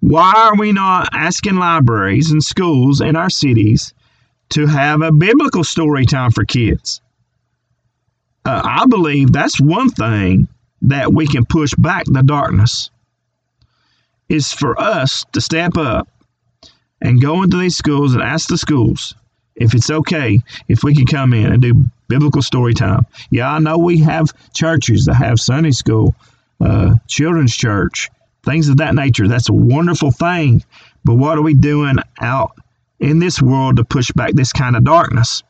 Why 0.00 0.32
are 0.36 0.56
we 0.56 0.72
not 0.72 1.08
asking 1.12 1.56
libraries 1.56 2.30
and 2.30 2.42
schools 2.42 3.00
in 3.00 3.16
our 3.16 3.28
cities 3.28 3.92
to 4.50 4.66
have 4.66 5.02
a 5.02 5.10
biblical 5.12 5.64
story 5.64 6.06
time 6.06 6.30
for 6.30 6.44
kids? 6.44 7.00
Uh, 8.46 8.62
I 8.64 8.86
believe 8.86 9.32
that's 9.32 9.60
one 9.60 9.88
thing 9.90 10.46
that 10.82 11.12
we 11.12 11.26
can 11.26 11.44
push 11.44 11.74
back 11.74 12.04
the 12.06 12.22
darkness 12.22 12.90
is 14.28 14.52
for 14.52 14.80
us 14.80 15.24
to 15.32 15.40
step 15.40 15.76
up 15.76 16.08
and 17.00 17.20
go 17.20 17.42
into 17.42 17.56
these 17.56 17.76
schools 17.76 18.14
and 18.14 18.22
ask 18.22 18.48
the 18.48 18.56
schools 18.56 19.16
if 19.56 19.74
it's 19.74 19.90
okay 19.90 20.40
if 20.68 20.84
we 20.84 20.94
can 20.94 21.06
come 21.06 21.32
in 21.32 21.52
and 21.52 21.60
do 21.60 21.84
biblical 22.06 22.40
story 22.40 22.72
time. 22.72 23.04
Yeah, 23.30 23.50
I 23.50 23.58
know 23.58 23.78
we 23.78 23.98
have 23.98 24.32
churches 24.52 25.06
that 25.06 25.14
have 25.14 25.40
Sunday 25.40 25.72
school, 25.72 26.14
uh, 26.60 26.94
children's 27.08 27.56
church, 27.56 28.10
things 28.44 28.68
of 28.68 28.76
that 28.76 28.94
nature. 28.94 29.26
That's 29.26 29.48
a 29.48 29.54
wonderful 29.54 30.12
thing. 30.12 30.62
But 31.04 31.16
what 31.16 31.36
are 31.36 31.42
we 31.42 31.54
doing 31.54 31.96
out 32.20 32.52
in 33.00 33.18
this 33.18 33.42
world 33.42 33.76
to 33.76 33.84
push 33.84 34.12
back 34.12 34.34
this 34.34 34.52
kind 34.52 34.76
of 34.76 34.84
darkness? 34.84 35.42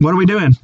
What 0.00 0.14
are 0.14 0.16
we 0.16 0.24
doing? 0.24 0.56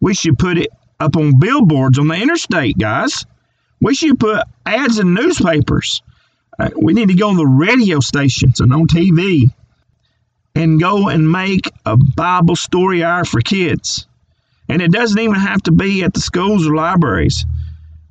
We 0.00 0.14
should 0.14 0.38
put 0.38 0.58
it 0.58 0.68
up 1.00 1.16
on 1.16 1.40
billboards 1.40 1.98
on 1.98 2.06
the 2.06 2.14
interstate, 2.14 2.78
guys. 2.78 3.26
We 3.80 3.94
should 3.94 4.20
put 4.20 4.44
ads 4.64 5.00
in 5.00 5.12
newspapers. 5.12 6.02
Uh, 6.58 6.70
we 6.76 6.92
need 6.92 7.08
to 7.08 7.14
go 7.14 7.30
on 7.30 7.36
the 7.36 7.46
radio 7.46 7.98
stations 7.98 8.60
and 8.60 8.72
on 8.72 8.86
TV 8.86 9.50
and 10.54 10.78
go 10.78 11.08
and 11.08 11.30
make 11.30 11.68
a 11.84 11.96
Bible 11.96 12.54
story 12.54 13.02
hour 13.02 13.24
for 13.24 13.40
kids. 13.40 14.06
And 14.68 14.80
it 14.80 14.92
doesn't 14.92 15.18
even 15.18 15.34
have 15.34 15.62
to 15.64 15.72
be 15.72 16.04
at 16.04 16.14
the 16.14 16.20
schools 16.20 16.66
or 16.66 16.76
libraries. 16.76 17.44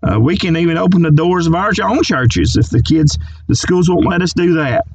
Uh, 0.03 0.19
we 0.19 0.35
can 0.35 0.57
even 0.57 0.77
open 0.77 1.03
the 1.03 1.11
doors 1.11 1.47
of 1.47 1.55
our 1.55 1.71
own 1.83 2.03
churches 2.03 2.57
if 2.57 2.69
the 2.69 2.81
kids, 2.81 3.17
the 3.47 3.55
schools 3.55 3.89
won't 3.89 4.07
let 4.07 4.21
us 4.21 4.33
do 4.33 4.55
that. 4.55 4.85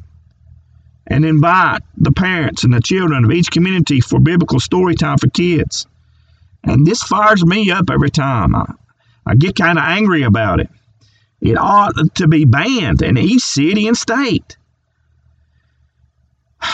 And 1.07 1.25
invite 1.25 1.83
the 1.97 2.13
parents 2.13 2.65
and 2.65 2.75
the 2.75 2.81
children 2.81 3.25
of 3.25 3.31
each 3.31 3.51
community 3.51 4.01
for 4.01 4.19
biblical 4.19 4.59
story 4.59 4.97
time 4.97 5.19
for 5.19 5.29
kids. 5.29 5.87
And 6.65 6.85
this 6.85 7.03
fires 7.03 7.45
me 7.45 7.71
up 7.71 7.91
every 7.91 8.11
time. 8.11 8.57
I, 8.57 8.73
I 9.25 9.37
get 9.37 9.55
kind 9.55 9.79
of 9.79 9.85
angry 9.85 10.23
about 10.23 10.61
it. 10.61 10.69
It 11.41 11.57
ought 11.57 11.95
to 12.17 12.27
be 12.27 12.45
banned 12.45 13.03
in 13.03 13.17
each 13.19 13.43
city 13.43 13.87
and 13.87 13.97
state. 13.97 14.57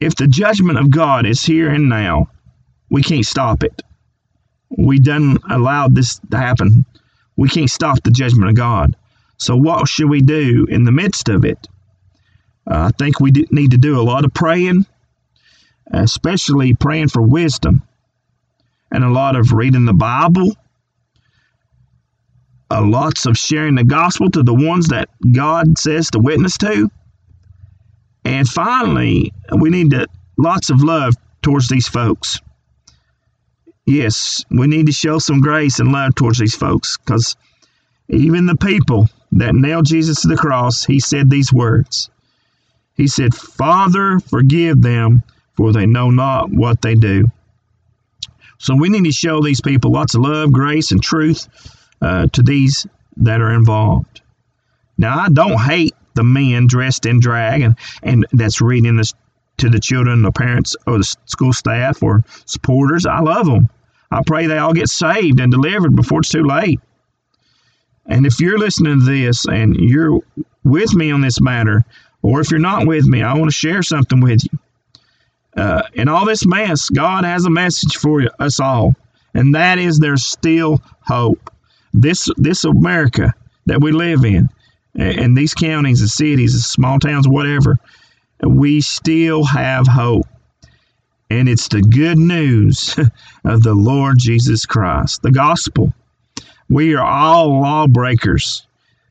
if 0.00 0.14
the 0.16 0.28
judgment 0.28 0.78
of 0.78 0.90
God 0.90 1.24
is 1.24 1.42
here 1.42 1.70
and 1.70 1.88
now, 1.88 2.28
we 2.90 3.02
can't 3.02 3.24
stop 3.24 3.62
it. 3.62 3.82
We 4.76 4.98
done 4.98 5.38
allowed 5.48 5.94
this 5.94 6.20
to 6.30 6.36
happen. 6.36 6.84
We 7.36 7.48
can't 7.48 7.70
stop 7.70 8.02
the 8.02 8.10
judgment 8.10 8.50
of 8.50 8.56
God. 8.56 8.94
So 9.38 9.56
what 9.56 9.88
should 9.88 10.10
we 10.10 10.20
do 10.20 10.66
in 10.68 10.84
the 10.84 10.92
midst 10.92 11.28
of 11.28 11.44
it? 11.44 11.68
Uh, 12.68 12.90
I 12.90 12.90
think 12.98 13.20
we 13.20 13.30
need 13.50 13.70
to 13.70 13.78
do 13.78 14.00
a 14.00 14.02
lot 14.02 14.24
of 14.24 14.34
praying, 14.34 14.84
especially 15.92 16.74
praying 16.74 17.08
for 17.08 17.22
wisdom, 17.22 17.82
and 18.90 19.04
a 19.04 19.10
lot 19.10 19.36
of 19.36 19.52
reading 19.52 19.84
the 19.84 19.94
Bible, 19.94 20.54
a 22.70 22.82
lots 22.82 23.26
of 23.26 23.38
sharing 23.38 23.76
the 23.76 23.84
gospel 23.84 24.30
to 24.30 24.42
the 24.42 24.52
ones 24.52 24.88
that 24.88 25.08
God 25.32 25.78
says 25.78 26.10
to 26.10 26.18
witness 26.18 26.58
to, 26.58 26.90
and 28.24 28.46
finally, 28.46 29.32
we 29.58 29.70
need 29.70 29.90
to 29.90 30.06
lots 30.36 30.68
of 30.68 30.82
love 30.82 31.14
towards 31.40 31.68
these 31.68 31.88
folks. 31.88 32.40
Yes, 33.86 34.44
we 34.50 34.66
need 34.66 34.86
to 34.86 34.92
show 34.92 35.18
some 35.18 35.40
grace 35.40 35.80
and 35.80 35.92
love 35.92 36.14
towards 36.14 36.38
these 36.38 36.54
folks 36.54 36.98
because 36.98 37.36
even 38.08 38.44
the 38.44 38.56
people 38.56 39.08
that 39.32 39.54
nailed 39.54 39.86
Jesus 39.86 40.22
to 40.22 40.28
the 40.28 40.36
cross, 40.36 40.84
he 40.84 41.00
said 41.00 41.30
these 41.30 41.52
words. 41.52 42.10
He 42.94 43.06
said, 43.06 43.34
Father, 43.34 44.18
forgive 44.20 44.82
them, 44.82 45.22
for 45.56 45.72
they 45.72 45.86
know 45.86 46.10
not 46.10 46.50
what 46.50 46.82
they 46.82 46.94
do. 46.94 47.26
So 48.58 48.74
we 48.74 48.88
need 48.88 49.04
to 49.04 49.12
show 49.12 49.40
these 49.40 49.60
people 49.60 49.92
lots 49.92 50.14
of 50.14 50.22
love, 50.22 50.52
grace, 50.52 50.90
and 50.90 51.02
truth 51.02 51.46
uh, 52.02 52.26
to 52.32 52.42
these 52.42 52.86
that 53.18 53.40
are 53.40 53.52
involved. 53.52 54.20
Now, 54.96 55.18
I 55.18 55.28
don't 55.28 55.60
hate 55.60 55.94
the 56.14 56.24
men 56.24 56.66
dressed 56.66 57.06
in 57.06 57.20
drag 57.20 57.62
and, 57.62 57.76
and 58.02 58.26
that's 58.32 58.60
reading 58.60 58.96
this 58.96 59.14
to 59.58 59.68
the 59.68 59.78
children, 59.78 60.22
the 60.22 60.32
parents, 60.32 60.74
or 60.86 60.98
the 60.98 61.16
school 61.26 61.52
staff 61.52 62.02
or 62.02 62.24
supporters. 62.46 63.06
I 63.06 63.20
love 63.20 63.46
them. 63.46 63.68
I 64.10 64.22
pray 64.26 64.46
they 64.46 64.58
all 64.58 64.72
get 64.72 64.88
saved 64.88 65.38
and 65.38 65.52
delivered 65.52 65.94
before 65.94 66.20
it's 66.20 66.30
too 66.30 66.44
late. 66.44 66.80
And 68.08 68.26
if 68.26 68.40
you're 68.40 68.58
listening 68.58 69.00
to 69.00 69.04
this 69.04 69.46
and 69.46 69.76
you're 69.76 70.20
with 70.64 70.94
me 70.94 71.10
on 71.10 71.20
this 71.20 71.40
matter, 71.40 71.84
or 72.22 72.40
if 72.40 72.50
you're 72.50 72.58
not 72.58 72.86
with 72.86 73.06
me, 73.06 73.22
I 73.22 73.34
want 73.34 73.50
to 73.50 73.56
share 73.56 73.82
something 73.82 74.20
with 74.20 74.42
you. 74.44 74.58
Uh, 75.56 75.82
in 75.94 76.08
all 76.08 76.24
this 76.24 76.46
mess, 76.46 76.88
God 76.88 77.24
has 77.24 77.44
a 77.44 77.50
message 77.50 77.96
for 77.96 78.22
us 78.38 78.60
all, 78.60 78.94
and 79.34 79.54
that 79.54 79.78
is 79.78 79.98
there's 79.98 80.26
still 80.26 80.80
hope. 81.00 81.50
This 81.92 82.28
this 82.36 82.64
America 82.64 83.34
that 83.66 83.80
we 83.80 83.92
live 83.92 84.24
in, 84.24 84.48
and 84.94 85.36
these 85.36 85.54
counties 85.54 86.00
and 86.00 86.10
cities 86.10 86.54
and 86.54 86.62
small 86.62 86.98
towns, 86.98 87.26
whatever, 87.28 87.76
we 88.46 88.80
still 88.80 89.44
have 89.44 89.86
hope. 89.86 90.26
And 91.30 91.48
it's 91.48 91.68
the 91.68 91.82
good 91.82 92.18
news 92.18 92.96
of 93.44 93.62
the 93.62 93.74
Lord 93.74 94.16
Jesus 94.18 94.64
Christ, 94.64 95.22
the 95.22 95.32
gospel. 95.32 95.92
We 96.70 96.94
are 96.94 97.04
all 97.04 97.60
lawbreakers, 97.60 98.66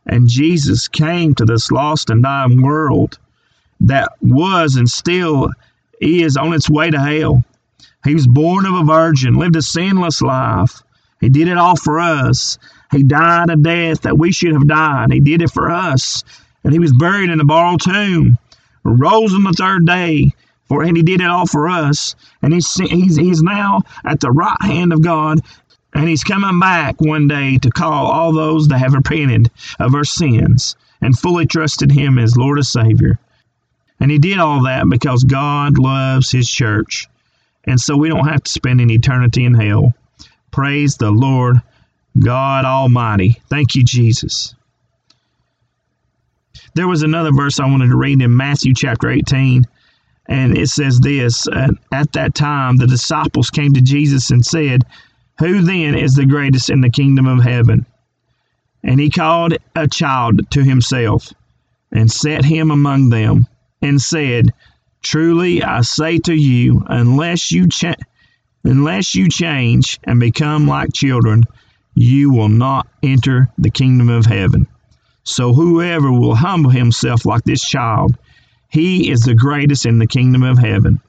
and 0.05 0.29
Jesus 0.29 0.87
came 0.87 1.33
to 1.35 1.45
this 1.45 1.71
lost 1.71 2.09
and 2.09 2.23
dying 2.23 2.61
world 2.61 3.17
that 3.81 4.11
was 4.21 4.75
and 4.75 4.89
still 4.89 5.49
is 5.99 6.37
on 6.37 6.53
its 6.53 6.69
way 6.69 6.91
to 6.91 6.99
hell. 6.99 7.43
He 8.03 8.13
was 8.13 8.27
born 8.27 8.65
of 8.65 8.75
a 8.75 8.83
virgin, 8.83 9.35
lived 9.35 9.55
a 9.55 9.61
sinless 9.61 10.21
life. 10.21 10.83
He 11.19 11.29
did 11.29 11.47
it 11.47 11.57
all 11.57 11.75
for 11.75 11.99
us. 11.99 12.57
He 12.91 13.03
died 13.03 13.49
a 13.49 13.55
death 13.55 14.01
that 14.01 14.17
we 14.17 14.31
should 14.31 14.53
have 14.53 14.67
died. 14.67 15.11
He 15.11 15.19
did 15.19 15.41
it 15.41 15.51
for 15.51 15.71
us. 15.71 16.23
And 16.63 16.73
he 16.73 16.79
was 16.79 16.93
buried 16.93 17.29
in 17.29 17.39
a 17.39 17.45
borrowed 17.45 17.81
tomb, 17.81 18.37
rose 18.83 19.33
on 19.33 19.43
the 19.43 19.53
third 19.53 19.85
day, 19.85 20.31
for 20.67 20.83
and 20.83 20.95
he 20.95 21.03
did 21.03 21.21
it 21.21 21.27
all 21.27 21.47
for 21.47 21.67
us. 21.67 22.15
And 22.41 22.53
he's, 22.53 22.73
he's, 22.75 23.15
he's 23.15 23.41
now 23.41 23.81
at 24.05 24.19
the 24.19 24.31
right 24.31 24.61
hand 24.61 24.93
of 24.93 25.01
God, 25.01 25.39
and 25.97 26.07
he's 26.07 26.23
coming 26.23 26.59
back 26.59 27.01
one 27.01 27.27
day 27.27 27.57
to 27.57 27.71
call 27.71 28.05
all 28.05 28.31
those 28.31 28.67
that 28.67 28.77
have 28.77 28.93
repented 28.93 29.49
of 29.79 29.95
our 29.95 30.03
sins 30.03 30.75
and 31.01 31.17
fully 31.17 31.47
trusted 31.47 31.91
him 31.91 32.19
as 32.19 32.37
Lord 32.37 32.59
and 32.59 32.67
Savior. 32.67 33.17
And 33.99 34.11
he 34.11 34.19
did 34.19 34.37
all 34.37 34.63
that 34.65 34.87
because 34.87 35.23
God 35.23 35.79
loves 35.79 36.29
his 36.29 36.47
church. 36.47 37.07
And 37.65 37.79
so 37.79 37.97
we 37.97 38.09
don't 38.09 38.27
have 38.27 38.43
to 38.43 38.51
spend 38.51 38.79
an 38.79 38.91
eternity 38.91 39.43
in 39.43 39.55
hell. 39.55 39.91
Praise 40.51 40.97
the 40.97 41.09
Lord 41.09 41.63
God 42.17 42.63
Almighty. 42.63 43.41
Thank 43.49 43.73
you, 43.73 43.83
Jesus. 43.83 44.53
There 46.75 46.87
was 46.87 47.01
another 47.01 47.31
verse 47.31 47.59
I 47.59 47.65
wanted 47.65 47.87
to 47.87 47.97
read 47.97 48.21
in 48.21 48.37
Matthew 48.37 48.75
chapter 48.75 49.09
18, 49.09 49.65
and 50.27 50.55
it 50.55 50.69
says 50.69 50.99
this 50.99 51.47
At 51.91 52.13
that 52.13 52.35
time, 52.35 52.77
the 52.77 52.85
disciples 52.85 53.49
came 53.49 53.73
to 53.73 53.81
Jesus 53.81 54.29
and 54.29 54.45
said, 54.45 54.83
Who 55.39 55.61
then 55.61 55.95
is 55.95 56.15
the 56.15 56.25
greatest 56.25 56.69
in 56.69 56.81
the 56.81 56.89
kingdom 56.89 57.27
of 57.27 57.43
heaven? 57.43 57.85
And 58.83 58.99
he 58.99 59.09
called 59.09 59.55
a 59.75 59.87
child 59.87 60.49
to 60.51 60.63
himself 60.63 61.31
and 61.91 62.11
set 62.11 62.45
him 62.45 62.71
among 62.71 63.09
them 63.09 63.47
and 63.81 64.01
said, 64.01 64.53
Truly 65.01 65.63
I 65.63 65.81
say 65.81 66.17
to 66.19 66.33
you, 66.33 66.83
unless 66.87 67.51
you 67.51 67.67
cha- 67.67 67.95
unless 68.63 69.15
you 69.15 69.29
change 69.29 69.99
and 70.03 70.19
become 70.19 70.67
like 70.67 70.93
children, 70.93 71.43
you 71.95 72.31
will 72.31 72.49
not 72.49 72.87
enter 73.03 73.47
the 73.57 73.69
kingdom 73.69 74.09
of 74.09 74.25
heaven. 74.25 74.67
So 75.23 75.53
whoever 75.53 76.11
will 76.11 76.35
humble 76.35 76.71
himself 76.71 77.25
like 77.25 77.43
this 77.43 77.61
child, 77.61 78.17
he 78.69 79.09
is 79.09 79.21
the 79.21 79.35
greatest 79.35 79.85
in 79.85 79.99
the 79.99 80.07
kingdom 80.07 80.43
of 80.43 80.57
heaven. 80.57 80.99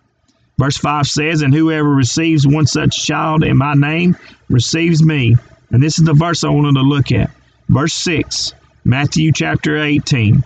Verse 0.59 0.77
5 0.77 1.07
says, 1.07 1.43
And 1.43 1.55
whoever 1.55 1.89
receives 1.89 2.47
one 2.47 2.67
such 2.67 3.07
child 3.07 3.45
in 3.45 3.57
my 3.57 3.75
name 3.75 4.17
receives 4.51 5.03
me. 5.03 5.37
And 5.71 5.83
this 5.83 5.99
is 5.99 6.05
the 6.05 6.15
verse 6.15 6.45
I 6.45 6.49
wanted 6.51 6.75
to 6.75 6.83
look 6.83 7.13
at. 7.13 7.31
Verse 7.69 7.95
6, 7.95 8.55
Matthew 8.85 9.33
chapter 9.33 9.81
18. 9.81 10.43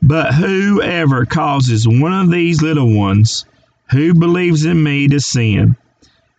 But 0.00 0.34
whoever 0.34 1.26
causes 1.26 1.86
one 1.86 2.12
of 2.12 2.30
these 2.30 2.62
little 2.62 2.94
ones 2.96 3.44
who 3.90 4.14
believes 4.14 4.64
in 4.64 4.82
me 4.82 5.08
to 5.08 5.20
sin, 5.20 5.76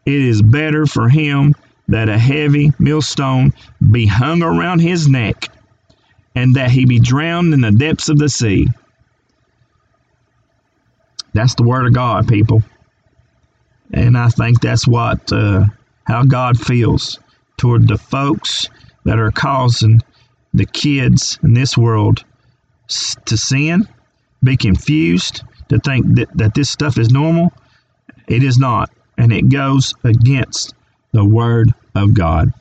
it 0.06 0.22
is 0.22 0.42
better 0.42 0.86
for 0.86 1.10
him 1.10 1.54
that 1.90 2.10
a 2.10 2.18
heavy 2.18 2.72
millstone 2.80 3.54
be 3.92 4.06
hung 4.06 4.42
around 4.42 4.80
his 4.80 5.08
neck, 5.08 5.50
and 6.36 6.56
that 6.56 6.72
he 6.72 6.86
be 6.86 7.00
drowned 7.00 7.54
in 7.54 7.62
the 7.62 7.72
depths 7.72 8.10
of 8.10 8.18
the 8.18 8.30
sea. 8.30 8.68
That's 11.34 11.56
the 11.56 11.64
word 11.64 11.88
of 11.88 11.94
God, 11.94 12.28
people. 12.28 12.64
And 13.94 14.18
I 14.18 14.30
think 14.30 14.62
that's 14.62 14.88
what 14.88 15.32
uh, 15.32 15.66
how 16.06 16.24
God 16.24 16.60
feels 16.60 17.20
toward 17.58 17.88
the 17.88 17.98
folks 17.98 18.68
that 19.06 19.20
are 19.20 19.32
causing 19.32 20.02
the 20.54 20.66
kids 20.66 21.40
in 21.44 21.54
this 21.54 21.78
world 21.78 22.24
to 23.26 23.38
sin, 23.38 23.88
be 24.44 24.58
confused, 24.58 25.44
to 25.70 25.80
think 25.80 26.16
that, 26.16 26.30
that 26.36 26.54
this 26.56 26.70
stuff 26.70 26.98
is 26.98 27.12
normal. 27.12 27.52
It 28.28 28.44
is 28.44 28.58
not. 28.58 28.90
And 29.18 29.32
it 29.32 29.50
goes 29.50 29.94
against 30.04 30.74
the 31.12 31.26
Word 31.26 31.74
of 31.96 32.14
God. 32.14 32.52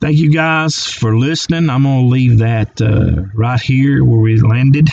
Thank 0.00 0.18
you 0.18 0.30
guys 0.30 0.84
for 0.86 1.16
listening. 1.16 1.70
I'm 1.70 1.84
going 1.84 2.04
to 2.04 2.08
leave 2.08 2.38
that 2.38 2.80
uh, 2.80 3.22
right 3.34 3.60
here 3.60 4.04
where 4.04 4.20
we 4.20 4.40
landed. 4.40 4.88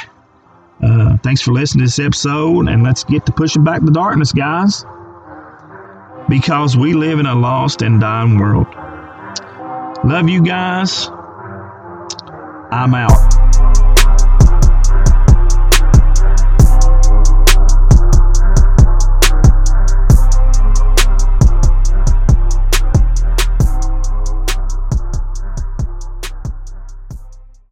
Uh, 0.84 1.17
thanks 1.17 1.41
for 1.41 1.52
listening 1.52 1.82
to 1.82 1.86
this 1.86 2.00
episode, 2.00 2.67
and 2.67 2.84
let's 2.84 3.04
get 3.04 3.26
to 3.28 3.32
pushing 3.32 3.63
back 3.63 3.82
the 3.84 3.91
darkness, 3.91 4.32
guys. 4.32 4.84
Because 6.30 6.78
we 6.78 6.94
live 6.94 7.20
in 7.20 7.26
a 7.26 7.36
lost 7.36 7.82
and 7.82 8.00
dying 8.00 8.38
world. 8.38 8.67
Love 10.04 10.30
you 10.30 10.41
guys. 10.44 11.10
I'm 12.72 12.96
out. 12.96 13.31